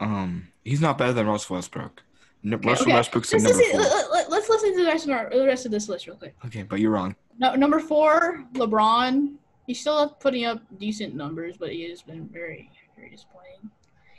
Um, 0.00 0.48
he's 0.64 0.80
not 0.80 0.96
better 0.96 1.12
than 1.12 1.26
Russell 1.26 1.56
Westbrook. 1.56 2.02
No, 2.42 2.56
Russell 2.56 2.86
okay. 2.86 2.94
Westbrook's 2.94 3.32
Let's, 3.32 3.44
number 3.44 3.58
listen, 3.58 3.80
four. 3.80 4.12
let, 4.12 4.30
let's 4.30 4.48
listen 4.48 4.72
to 4.72 4.84
the 4.84 4.90
rest 4.90 5.06
of 5.06 5.12
our 5.12 5.30
the 5.30 5.46
rest 5.46 5.64
of 5.64 5.70
this 5.70 5.88
list 5.88 6.06
real 6.06 6.16
quick. 6.16 6.34
Okay, 6.46 6.62
but 6.62 6.80
you're 6.80 6.90
wrong. 6.90 7.14
No, 7.38 7.54
number 7.54 7.78
four, 7.78 8.44
LeBron. 8.54 9.34
He's 9.66 9.80
still 9.80 10.08
putting 10.08 10.44
up 10.44 10.60
decent 10.78 11.14
numbers, 11.14 11.56
but 11.56 11.70
he 11.70 11.88
has 11.88 12.02
been 12.02 12.28
very, 12.28 12.68
very 12.96 13.10
disappointing. 13.10 13.70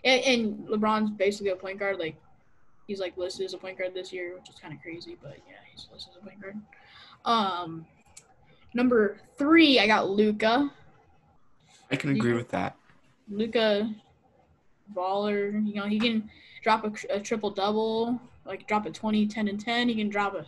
And, 0.05 0.21
and 0.23 0.67
LeBron's 0.67 1.11
basically 1.11 1.49
a 1.49 1.55
point 1.55 1.79
guard. 1.79 1.99
Like 1.99 2.15
he's 2.87 2.99
like 2.99 3.17
listed 3.17 3.45
as 3.45 3.53
a 3.53 3.57
point 3.57 3.77
guard 3.77 3.93
this 3.93 4.13
year, 4.13 4.35
which 4.35 4.49
is 4.49 4.55
kind 4.55 4.73
of 4.73 4.81
crazy. 4.81 5.17
But 5.21 5.37
yeah, 5.47 5.55
he's 5.69 5.87
listed 5.91 6.13
as 6.13 6.21
a 6.21 6.25
point 6.25 6.41
guard. 6.41 6.57
Um, 7.25 7.85
number 8.73 9.17
three, 9.37 9.79
I 9.79 9.87
got 9.87 10.09
Luka. 10.09 10.71
I 11.91 11.95
can 11.97 12.11
agree 12.11 12.33
with 12.33 12.49
that. 12.49 12.77
Luka, 13.29 13.93
baller. 14.95 15.65
You 15.65 15.75
know, 15.75 15.85
he 15.85 15.99
can 15.99 16.29
drop 16.61 16.83
a, 16.85 17.15
a 17.15 17.19
triple 17.19 17.49
double, 17.49 18.19
like 18.45 18.67
drop 18.67 18.85
a 18.85 18.91
20, 18.91 19.27
10, 19.27 19.47
and 19.47 19.59
10. 19.59 19.89
He 19.89 19.95
can 19.95 20.09
drop 20.09 20.35
a, 20.35 20.45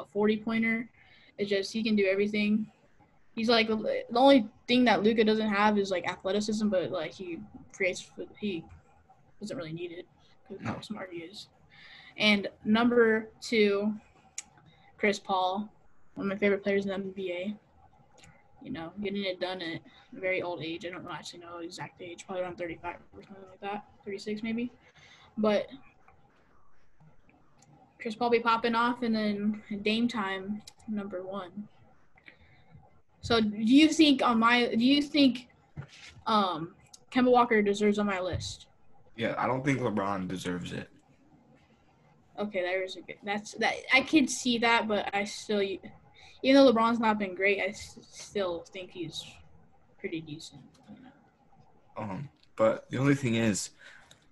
a 0.00 0.04
40 0.04 0.38
pointer. 0.38 0.88
It's 1.38 1.50
just 1.50 1.72
he 1.72 1.82
can 1.82 1.96
do 1.96 2.06
everything. 2.06 2.66
He's 3.34 3.48
like 3.48 3.66
the 3.66 4.04
only 4.14 4.46
thing 4.68 4.84
that 4.84 5.02
Luka 5.02 5.24
doesn't 5.24 5.48
have 5.48 5.76
is 5.76 5.90
like 5.90 6.08
athleticism, 6.08 6.68
but 6.68 6.90
like 6.92 7.12
he 7.12 7.40
creates, 7.72 8.08
he 8.38 8.64
doesn't 9.40 9.56
really 9.56 9.72
need 9.72 9.90
it 9.90 10.06
because 10.48 10.64
how 10.64 10.80
smart 10.80 11.10
he 11.12 11.18
is. 11.18 11.48
And 12.16 12.46
number 12.64 13.28
two, 13.40 13.92
Chris 14.98 15.18
Paul, 15.18 15.68
one 16.14 16.26
of 16.26 16.32
my 16.32 16.38
favorite 16.38 16.62
players 16.62 16.86
in 16.86 16.90
the 16.90 17.10
NBA. 17.10 17.56
You 18.64 18.72
know, 18.72 18.92
getting 19.02 19.24
it 19.24 19.40
done 19.40 19.60
at 19.60 19.80
a 20.16 20.20
very 20.20 20.42
old 20.42 20.62
age. 20.62 20.86
I 20.86 20.90
don't 20.90 21.06
actually 21.10 21.40
know 21.40 21.58
exact 21.58 22.00
age, 22.00 22.24
probably 22.26 22.42
around 22.42 22.56
35 22.56 22.96
or 23.14 23.22
something 23.22 23.44
like 23.50 23.60
that, 23.60 23.84
36 24.04 24.42
maybe. 24.42 24.72
But 25.36 25.68
Chris 28.00 28.14
Paul 28.14 28.30
be 28.30 28.40
popping 28.40 28.74
off, 28.74 29.02
and 29.02 29.14
then 29.14 29.62
Dame 29.82 30.08
time 30.08 30.62
number 30.88 31.22
one. 31.22 31.68
So 33.20 33.40
do 33.40 33.56
you 33.56 33.88
think 33.88 34.22
on 34.22 34.38
my 34.38 34.74
do 34.74 34.84
you 34.84 35.02
think 35.02 35.48
um 36.26 36.74
Kemba 37.10 37.30
Walker 37.30 37.62
deserves 37.62 37.98
on 37.98 38.06
my 38.06 38.20
list? 38.20 38.66
Yeah, 39.16 39.34
I 39.38 39.46
don't 39.46 39.64
think 39.64 39.80
LeBron 39.80 40.26
deserves 40.26 40.72
it. 40.72 40.88
Okay, 42.38 42.62
there's 42.62 42.96
a 42.96 43.00
good. 43.02 43.16
That's 43.22 43.52
that. 43.54 43.74
I 43.92 44.00
could 44.00 44.28
see 44.28 44.58
that, 44.58 44.88
but 44.88 45.08
I 45.14 45.24
still, 45.24 45.62
even 46.44 46.62
though 46.62 46.72
LeBron's 46.72 47.00
not 47.00 47.18
been 47.18 47.34
great, 47.34 47.58
I 47.60 47.68
s- 47.68 47.98
still 48.12 48.64
think 48.70 48.90
he's 48.90 49.24
pretty 49.98 50.20
decent. 50.20 50.60
You 50.88 50.96
know? 51.02 52.02
Um, 52.02 52.28
but 52.54 52.88
the 52.90 52.98
only 52.98 53.14
thing 53.14 53.34
is, 53.34 53.70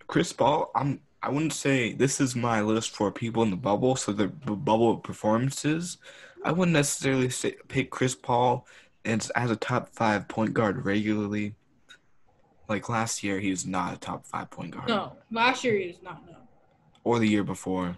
Chris 0.06 0.32
Paul. 0.32 0.70
I'm. 0.76 1.00
I 1.24 1.30
wouldn't 1.30 1.52
say 1.52 1.92
this 1.92 2.20
is 2.20 2.34
my 2.34 2.60
list 2.62 2.90
for 2.96 3.10
people 3.12 3.42
in 3.44 3.50
the 3.50 3.56
bubble. 3.56 3.96
So 3.96 4.12
the 4.12 4.26
b- 4.28 4.54
bubble 4.54 4.96
performances. 4.98 5.98
I 6.44 6.50
wouldn't 6.52 6.74
necessarily 6.74 7.30
say 7.30 7.54
pick 7.68 7.90
Chris 7.90 8.14
Paul 8.14 8.66
as 9.04 9.30
as 9.30 9.50
a 9.50 9.56
top 9.56 9.88
five 9.94 10.28
point 10.28 10.52
guard 10.52 10.84
regularly. 10.84 11.54
Like 12.68 12.88
last 12.88 13.22
year, 13.22 13.38
he 13.40 13.50
was 13.50 13.64
not 13.66 13.94
a 13.94 13.98
top 13.98 14.26
five 14.26 14.50
point 14.50 14.72
guard. 14.72 14.88
No, 14.88 15.16
last 15.30 15.64
year 15.64 15.78
he 15.78 15.86
was 15.88 16.02
not. 16.02 16.26
No. 16.26 16.36
Or 17.04 17.18
the 17.18 17.28
year 17.28 17.44
before. 17.44 17.96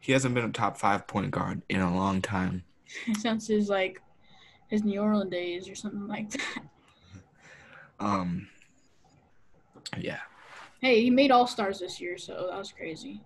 He 0.00 0.12
hasn't 0.12 0.34
been 0.34 0.44
a 0.44 0.52
top 0.52 0.76
five 0.76 1.06
point 1.06 1.30
guard 1.30 1.62
in 1.68 1.80
a 1.80 1.94
long 1.94 2.20
time. 2.20 2.64
Since 3.18 3.48
his 3.48 3.68
like 3.68 4.00
his 4.68 4.84
New 4.84 5.00
Orleans 5.00 5.30
days 5.30 5.68
or 5.68 5.74
something 5.74 6.06
like 6.06 6.30
that. 6.30 6.62
Um. 8.00 8.48
Yeah. 9.96 10.20
Hey, 10.80 11.02
he 11.02 11.10
made 11.10 11.30
All 11.30 11.46
Stars 11.46 11.80
this 11.80 12.00
year, 12.00 12.18
so 12.18 12.46
that 12.50 12.58
was 12.58 12.70
crazy. 12.70 13.20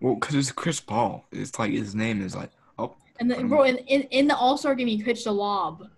Well, 0.00 0.14
because 0.14 0.34
it's 0.34 0.52
Chris 0.52 0.80
Paul. 0.80 1.26
It's 1.32 1.58
like 1.58 1.72
his 1.72 1.94
name 1.94 2.22
is 2.22 2.34
like, 2.34 2.50
oh, 2.78 2.94
And 3.20 3.30
then, 3.30 3.48
bro, 3.48 3.64
in, 3.64 3.78
in, 3.78 4.02
in 4.02 4.28
the 4.28 4.36
All 4.36 4.56
Star 4.56 4.74
game, 4.74 4.86
he 4.86 5.02
pitched 5.02 5.26
a 5.26 5.32
lob 5.32 5.88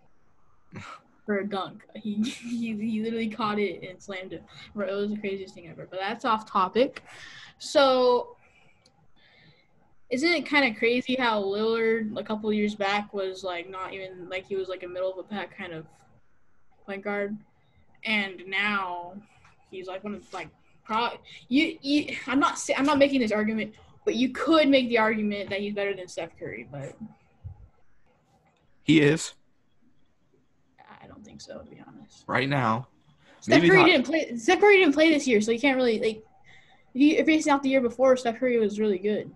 for 1.26 1.38
a 1.38 1.46
dunk. 1.46 1.84
He, 1.94 2.14
he 2.22 2.74
he 2.74 3.02
literally 3.02 3.28
caught 3.28 3.58
it 3.58 3.88
and 3.88 4.02
slammed 4.02 4.32
it. 4.32 4.42
Bro, 4.74 4.88
it 4.88 4.92
was 4.92 5.10
the 5.10 5.18
craziest 5.18 5.54
thing 5.54 5.68
ever. 5.68 5.86
But 5.88 6.00
that's 6.00 6.24
off 6.24 6.50
topic. 6.50 7.04
So, 7.58 8.36
isn't 10.10 10.32
it 10.32 10.46
kind 10.46 10.70
of 10.70 10.78
crazy 10.78 11.14
how 11.16 11.42
Lillard 11.42 12.18
a 12.18 12.24
couple 12.24 12.52
years 12.52 12.74
back 12.74 13.14
was 13.14 13.44
like 13.44 13.70
not 13.70 13.94
even 13.94 14.28
like 14.28 14.46
he 14.46 14.56
was 14.56 14.68
like 14.68 14.82
a 14.82 14.88
middle 14.88 15.10
of 15.12 15.18
a 15.18 15.22
pack 15.22 15.56
kind 15.56 15.72
of 15.72 15.86
point 16.84 17.02
guard, 17.02 17.36
and 18.04 18.42
now 18.46 19.14
he's 19.70 19.86
like 19.86 20.02
one 20.02 20.14
of 20.14 20.32
like 20.34 20.48
pro. 20.84 21.10
You, 21.48 21.78
you 21.80 22.16
I'm 22.26 22.40
not 22.40 22.58
I'm 22.76 22.84
not 22.84 22.98
making 22.98 23.20
this 23.20 23.32
argument, 23.32 23.74
but 24.04 24.16
you 24.16 24.30
could 24.30 24.68
make 24.68 24.88
the 24.88 24.98
argument 24.98 25.48
that 25.50 25.60
he's 25.60 25.74
better 25.74 25.94
than 25.94 26.08
Steph 26.08 26.36
Curry, 26.38 26.68
but 26.70 26.96
he 28.82 29.00
is 29.00 29.34
I 31.00 31.06
don't 31.06 31.24
think 31.24 31.40
so 31.40 31.58
to 31.58 31.70
be 31.70 31.80
honest. 31.86 32.24
right 32.26 32.48
now. 32.48 32.88
Steph 33.40 33.62
Curry 33.62 33.78
not- 33.78 33.86
didn't 33.86 34.06
play. 34.06 34.36
Steph 34.36 34.60
Curry 34.60 34.78
didn't 34.78 34.94
play 34.94 35.10
this 35.10 35.26
year, 35.26 35.40
so 35.40 35.52
you 35.52 35.60
can't 35.60 35.76
really 35.76 36.00
like. 36.00 36.24
If 36.92 37.28
you 37.28 37.36
if 37.36 37.46
out 37.46 37.62
the 37.62 37.68
year 37.68 37.80
before, 37.80 38.16
Steph 38.16 38.40
Curry 38.40 38.58
was 38.58 38.80
really 38.80 38.98
good. 38.98 39.30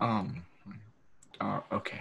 Um. 0.00 0.44
Uh, 1.40 1.60
okay. 1.72 2.00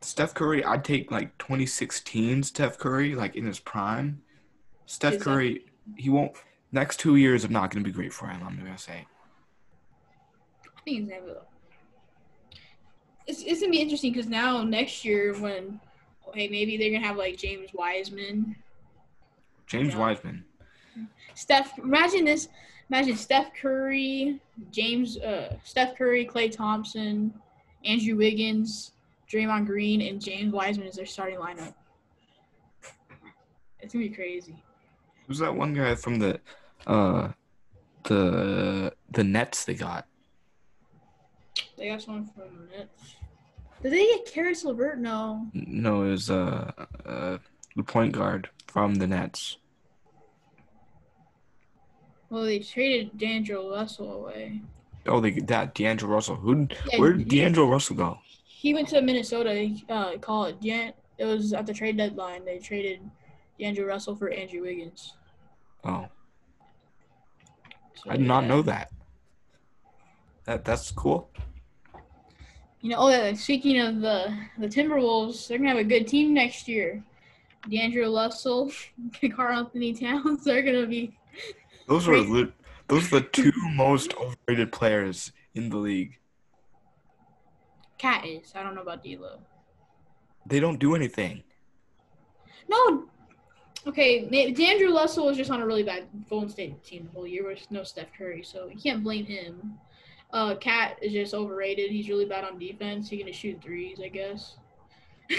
Steph 0.00 0.34
Curry, 0.34 0.64
I'd 0.64 0.84
take 0.84 1.10
like 1.10 1.36
2016 1.38 2.42
Steph 2.44 2.78
Curry, 2.78 3.14
like 3.14 3.34
in 3.36 3.44
his 3.44 3.58
prime. 3.58 4.22
Steph 4.86 5.18
Curry, 5.18 5.64
he 5.96 6.10
won't. 6.10 6.32
Next 6.72 6.98
two 7.00 7.16
years 7.16 7.44
are 7.44 7.48
not 7.48 7.70
going 7.70 7.82
to 7.82 7.88
be 7.88 7.94
great 7.94 8.12
for 8.12 8.26
him. 8.28 8.40
I'm 8.46 8.56
gonna 8.56 8.78
say. 8.78 9.06
I 10.64 10.80
think 10.84 10.98
he's 11.00 11.08
never. 11.08 11.38
It's 13.26 13.42
it's 13.42 13.60
gonna 13.60 13.72
be 13.72 13.80
interesting 13.80 14.12
because 14.12 14.28
now 14.28 14.62
next 14.62 15.04
year 15.04 15.34
when, 15.40 15.80
hey 16.34 16.48
maybe 16.48 16.76
they're 16.76 16.92
gonna 16.92 17.06
have 17.06 17.16
like 17.16 17.36
James 17.36 17.70
Wiseman, 17.74 18.54
James 19.66 19.94
Yeah. 19.94 19.98
Wiseman. 19.98 20.44
Steph. 21.34 21.76
Imagine 21.78 22.24
this. 22.24 22.48
Imagine 22.88 23.16
Steph 23.16 23.52
Curry, 23.54 24.40
James, 24.70 25.18
uh, 25.18 25.56
Steph 25.64 25.96
Curry, 25.96 26.24
Klay 26.24 26.50
Thompson, 26.50 27.34
Andrew 27.84 28.16
Wiggins, 28.16 28.92
Draymond 29.30 29.66
Green, 29.66 30.02
and 30.02 30.20
James 30.20 30.52
Wiseman 30.52 30.86
is 30.86 30.94
their 30.94 31.06
starting 31.06 31.38
lineup. 31.38 31.74
It's 33.80 33.92
gonna 33.92 34.08
be 34.08 34.14
crazy. 34.14 34.54
Who's 35.26 35.38
that 35.38 35.54
one 35.54 35.74
guy 35.74 35.96
from 35.96 36.18
the, 36.18 36.40
uh, 36.86 37.28
the 38.04 38.92
the 39.10 39.24
Nets 39.24 39.64
they 39.64 39.74
got? 39.74 40.06
They 41.76 41.88
got 41.88 42.02
someone 42.02 42.26
from 42.26 42.68
the 42.70 42.76
Nets. 42.78 43.16
Did 43.82 43.92
they 43.92 44.06
get 44.06 44.32
Caris 44.32 44.64
LeVert? 44.64 44.98
No. 44.98 45.48
No, 45.52 46.04
it 46.04 46.10
was 46.10 46.30
uh, 46.30 46.72
uh 47.04 47.38
the 47.74 47.82
point 47.82 48.12
guard 48.12 48.48
from 48.66 48.94
the 48.94 49.06
Nets. 49.06 49.58
Well, 52.30 52.42
they 52.44 52.58
traded 52.58 53.16
D'Angelo 53.18 53.70
Russell 53.74 54.12
away. 54.24 54.60
Oh, 55.06 55.20
they 55.20 55.30
that 55.40 55.74
D'Angelo 55.74 56.12
Russell. 56.12 56.36
Who? 56.36 56.66
Yeah, 56.92 56.98
where 56.98 57.12
did 57.12 57.28
D'Angelo 57.28 57.68
Russell 57.68 57.96
go? 57.96 58.18
He 58.44 58.74
went 58.74 58.88
to 58.88 59.00
Minnesota. 59.00 59.74
Uh, 59.88 60.16
call 60.18 60.46
it. 60.46 60.60
Dan- 60.60 60.92
it 61.18 61.24
was 61.24 61.52
at 61.52 61.66
the 61.66 61.72
trade 61.72 61.96
deadline. 61.96 62.44
They 62.44 62.58
traded 62.58 63.00
D'Angelo 63.58 63.86
Russell 63.86 64.16
for 64.16 64.30
Andrew 64.30 64.62
Wiggins. 64.62 65.14
Oh, 65.84 66.08
So, 67.94 68.10
I 68.10 68.16
did 68.16 68.26
not 68.26 68.42
yeah. 68.42 68.48
know 68.48 68.62
that. 68.62 68.90
That 70.44 70.64
that's 70.64 70.90
cool. 70.90 71.30
You 72.80 72.90
know, 72.90 72.96
oh, 72.98 73.08
yeah, 73.08 73.32
speaking 73.34 73.80
of 73.80 74.00
the 74.00 74.36
the 74.58 74.66
Timberwolves, 74.68 75.46
they're 75.46 75.58
gonna 75.58 75.70
have 75.70 75.78
a 75.78 75.84
good 75.84 76.06
team 76.08 76.34
next 76.34 76.66
year. 76.68 77.02
D'Angelo 77.70 78.14
Russell, 78.14 78.70
Karl-Anthony 79.34 79.92
Towns, 79.94 80.44
they're 80.44 80.62
gonna 80.62 80.86
be. 80.86 81.16
Those 81.86 82.08
are 82.08 82.12
Crazy. 82.12 82.28
lit- 82.30 82.52
those 82.88 83.12
are 83.12 83.20
the 83.20 83.26
two 83.26 83.52
most 83.74 84.14
overrated 84.14 84.72
players 84.72 85.32
in 85.54 85.68
the 85.70 85.76
league. 85.76 86.18
Cat 87.98 88.24
is. 88.26 88.52
I 88.54 88.62
don't 88.62 88.74
know 88.74 88.82
about 88.82 89.02
D'Lo. 89.02 89.38
They 90.46 90.60
don't 90.60 90.78
do 90.78 90.94
anything. 90.94 91.42
No. 92.68 93.08
Okay, 93.86 94.26
D'Angelo 94.52 94.94
Russell 95.00 95.26
was 95.26 95.36
just 95.36 95.50
on 95.50 95.62
a 95.62 95.66
really 95.66 95.84
bad 95.84 96.08
Golden 96.28 96.48
State 96.48 96.82
team 96.84 97.04
the 97.04 97.10
whole 97.12 97.26
year 97.26 97.46
with 97.46 97.70
no 97.70 97.84
Steph 97.84 98.08
Curry, 98.16 98.42
so 98.42 98.66
you 98.68 98.76
can't 98.76 99.02
blame 99.02 99.24
him. 99.26 99.74
Uh, 100.32 100.56
Cat 100.56 100.98
is 101.00 101.12
just 101.12 101.34
overrated. 101.34 101.90
He's 101.90 102.08
really 102.08 102.24
bad 102.24 102.44
on 102.44 102.58
defense. 102.58 103.08
He's 103.08 103.20
gonna 103.20 103.32
shoot 103.32 103.62
threes, 103.62 104.00
I 104.04 104.08
guess. 104.08 104.56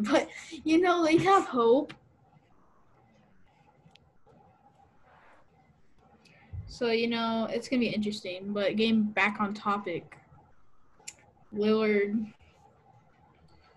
but 0.00 0.28
you 0.64 0.80
know 0.80 1.04
they 1.04 1.18
have 1.18 1.44
hope. 1.44 1.92
So 6.74 6.88
you 6.88 7.06
know 7.06 7.46
it's 7.48 7.68
gonna 7.68 7.78
be 7.78 7.86
interesting. 7.86 8.52
But 8.52 8.74
getting 8.74 9.04
back 9.04 9.36
on 9.38 9.54
topic, 9.54 10.16
Lillard, 11.54 12.26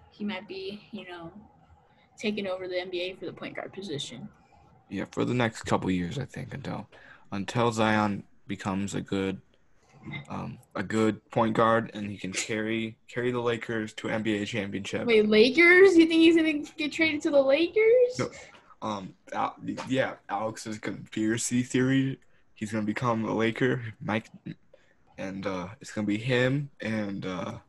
he 0.10 0.26
might 0.26 0.48
be, 0.48 0.82
you 0.90 1.08
know, 1.08 1.32
taking 2.18 2.48
over 2.48 2.68
the 2.68 2.74
NBA 2.74 3.20
for 3.20 3.28
the 3.28 3.34
point 3.34 3.56
guard 3.56 3.72
position. 3.72 4.28
Yeah, 4.90 5.06
for 5.12 5.26
the 5.26 5.36
next 5.36 5.62
couple 5.62 5.92
years, 5.92 6.18
I 6.18 6.26
think 6.26 6.56
until 6.56 6.88
until 7.32 7.72
Zion 7.72 8.24
becomes 8.48 8.96
a 8.96 9.02
good 9.02 9.42
um, 10.28 10.58
a 10.74 10.82
good 10.82 11.24
point 11.30 11.56
guard 11.56 11.92
and 11.94 12.10
he 12.10 12.18
can 12.18 12.34
carry 12.34 12.98
carry 13.08 13.30
the 13.30 13.42
Lakers 13.42 13.94
to 13.94 14.08
an 14.08 14.24
NBA 14.24 14.48
championship. 14.48 15.06
Wait, 15.06 15.30
Lakers? 15.30 15.96
You 15.96 16.08
think 16.08 16.22
he's 16.22 16.36
gonna 16.36 16.64
get 16.76 16.92
traded 16.92 17.22
to 17.22 17.30
the 17.30 17.42
Lakers? 17.44 18.18
No. 18.18 18.30
Um, 18.82 19.14
Al- 19.34 19.56
yeah, 19.88 20.16
Alex's 20.30 20.80
conspiracy 20.80 21.62
theory. 21.62 22.18
He's 22.58 22.72
gonna 22.72 22.86
become 22.86 23.24
a 23.26 23.36
Laker, 23.36 23.84
Mike, 24.02 24.32
and 25.20 25.46
uh, 25.46 25.68
it's 25.80 25.92
gonna 25.92 26.08
be 26.08 26.18
him 26.18 26.72
and 26.82 27.24
uh, 27.24 27.60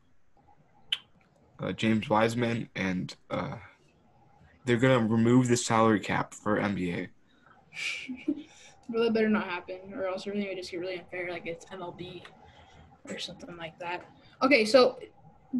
uh, 1.59 1.71
James 1.73 2.09
Wiseman, 2.09 2.69
and 2.75 3.15
uh, 3.29 3.57
they're 4.65 4.77
gonna 4.77 5.05
remove 5.05 5.47
the 5.47 5.57
salary 5.57 5.99
cap 5.99 6.33
for 6.33 6.59
NBA. 6.59 7.09
Well, 8.89 9.03
that 9.03 9.13
better 9.13 9.29
not 9.29 9.45
happen, 9.45 9.93
or 9.93 10.07
else 10.07 10.25
everything 10.25 10.47
would 10.47 10.57
just 10.57 10.71
get 10.71 10.79
really 10.79 10.97
unfair, 10.97 11.29
like 11.29 11.45
it's 11.45 11.65
MLB 11.65 12.23
or 13.07 13.19
something 13.19 13.55
like 13.57 13.77
that. 13.77 14.01
Okay, 14.41 14.65
so 14.65 14.97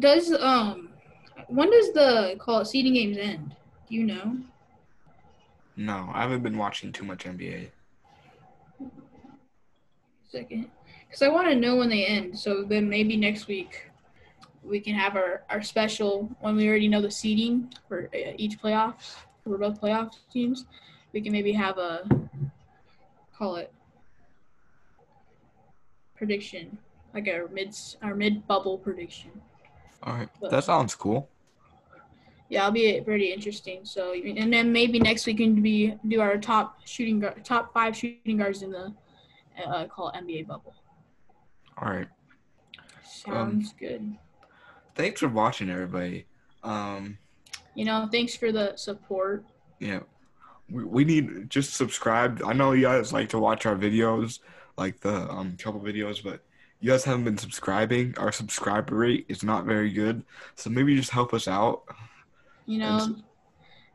does 0.00 0.32
um, 0.32 0.88
when 1.46 1.70
does 1.70 1.92
the 1.92 2.34
call 2.40 2.58
it 2.58 2.64
seeding 2.66 2.94
games 2.94 3.16
end? 3.16 3.54
Do 3.88 3.94
you 3.94 4.02
know? 4.06 4.38
No, 5.76 6.10
I 6.12 6.22
haven't 6.22 6.42
been 6.42 6.58
watching 6.58 6.90
too 6.90 7.04
much 7.04 7.26
NBA. 7.26 7.70
Second, 10.30 10.70
because 11.08 11.22
I 11.22 11.28
want 11.28 11.48
to 11.48 11.56
know 11.56 11.74
when 11.74 11.88
they 11.88 12.06
end. 12.06 12.38
So 12.38 12.62
then 12.62 12.88
maybe 12.88 13.16
next 13.16 13.48
week 13.48 13.90
we 14.62 14.78
can 14.78 14.94
have 14.94 15.16
our 15.16 15.42
our 15.50 15.60
special 15.60 16.30
when 16.40 16.54
we 16.54 16.68
already 16.68 16.86
know 16.86 17.02
the 17.02 17.10
seeding 17.10 17.72
for 17.88 18.08
uh, 18.14 18.32
each 18.36 18.60
playoffs. 18.60 19.16
For 19.42 19.58
both 19.58 19.80
playoff 19.80 20.12
teams, 20.32 20.66
we 21.12 21.20
can 21.20 21.32
maybe 21.32 21.50
have 21.52 21.78
a 21.78 22.08
call 23.36 23.56
it 23.56 23.72
prediction, 26.14 26.78
like 27.12 27.26
our 27.26 27.48
mid 27.48 27.74
our 28.00 28.14
mid 28.14 28.46
bubble 28.46 28.78
prediction. 28.78 29.30
All 30.04 30.14
right, 30.14 30.28
that 30.50 30.62
sounds 30.62 30.94
cool. 30.94 31.28
Yeah, 32.50 32.62
it'll 32.62 32.72
be 32.72 33.00
pretty 33.00 33.32
interesting. 33.32 33.80
So, 33.84 34.12
and 34.12 34.52
then 34.52 34.72
maybe 34.72 34.98
next 34.98 35.26
week 35.26 35.38
we 35.38 35.44
can 35.46 35.62
be 35.62 35.96
do 36.06 36.20
our 36.20 36.36
top 36.36 36.80
shooting 36.84 37.18
guard, 37.18 37.44
top 37.44 37.72
five 37.72 37.96
shooting 37.96 38.36
guards 38.36 38.62
in 38.62 38.70
the 38.70 38.92
uh, 39.66 39.86
call 39.86 40.08
it 40.10 40.16
NBA 40.16 40.46
bubble. 40.46 40.74
All 41.78 41.88
right. 41.88 42.08
Sounds 43.04 43.74
good. 43.78 44.16
Thanks 44.94 45.20
for 45.20 45.28
watching, 45.28 45.70
everybody. 45.70 46.26
Um, 46.62 47.18
You 47.74 47.84
know, 47.84 48.08
thanks 48.10 48.34
for 48.36 48.52
the 48.52 48.76
support. 48.76 49.44
yeah, 49.78 50.00
we, 50.70 50.84
we 50.84 51.04
need 51.04 51.48
just 51.50 51.74
subscribe. 51.74 52.42
I 52.44 52.52
know 52.52 52.72
you 52.72 52.82
guys 52.82 53.12
like 53.12 53.28
to 53.30 53.38
watch 53.38 53.66
our 53.66 53.76
videos, 53.76 54.40
like 54.76 55.00
the 55.00 55.28
um 55.30 55.56
couple 55.58 55.80
videos, 55.80 56.22
but 56.22 56.42
you 56.80 56.90
guys 56.90 57.04
haven't 57.04 57.24
been 57.24 57.38
subscribing. 57.38 58.14
Our 58.18 58.32
subscriber 58.32 58.94
rate 58.96 59.26
is 59.28 59.42
not 59.42 59.64
very 59.64 59.90
good, 59.90 60.24
so 60.54 60.70
maybe 60.70 60.96
just 60.96 61.10
help 61.10 61.32
us 61.34 61.48
out. 61.48 61.82
You 62.66 62.78
know, 62.78 63.16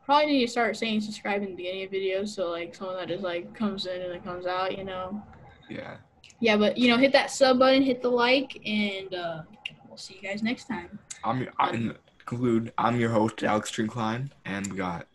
probably 0.05 0.25
need 0.27 0.45
to 0.45 0.51
start 0.51 0.75
saying 0.75 1.01
subscribe 1.01 1.41
in 1.43 1.49
the 1.49 1.55
beginning 1.55 1.83
of 1.85 1.91
videos 1.91 2.29
so 2.29 2.49
like 2.49 2.73
someone 2.75 2.97
that 2.97 3.07
just 3.07 3.23
like 3.23 3.53
comes 3.55 3.85
in 3.85 4.01
and 4.01 4.11
then 4.11 4.21
comes 4.21 4.45
out. 4.45 4.77
You 4.77 4.83
know. 4.85 5.21
Yeah. 5.69 5.97
Yeah, 6.39 6.57
but 6.57 6.77
you 6.77 6.89
know, 6.89 6.97
hit 6.97 7.11
that 7.13 7.31
sub 7.31 7.59
button, 7.59 7.81
hit 7.81 8.01
the 8.01 8.09
like, 8.09 8.61
and 8.65 9.13
uh, 9.13 9.41
we'll 9.87 9.97
see 9.97 10.19
you 10.21 10.27
guys 10.27 10.43
next 10.43 10.65
time. 10.67 10.99
I'm 11.23 11.47
I 11.59 11.91
conclude. 12.25 12.73
I'm 12.77 12.99
your 12.99 13.09
host 13.09 13.43
Alex 13.43 13.71
Trinkline, 13.71 14.29
and 14.45 14.67
we 14.71 14.77
got 14.77 15.07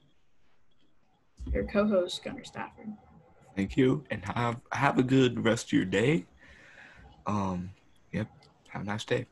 Your 1.52 1.64
co-host 1.64 2.24
Gunnar 2.24 2.44
Stafford. 2.44 2.88
thank 3.56 3.76
you, 3.76 4.04
and 4.10 4.24
have 4.24 4.60
have 4.72 4.98
a 4.98 5.02
good 5.02 5.44
rest 5.44 5.66
of 5.66 5.72
your 5.72 5.84
day. 5.84 6.24
Um, 7.26 7.70
yep. 8.12 8.28
Have 8.68 8.82
a 8.82 8.84
nice 8.84 9.04
day. 9.04 9.26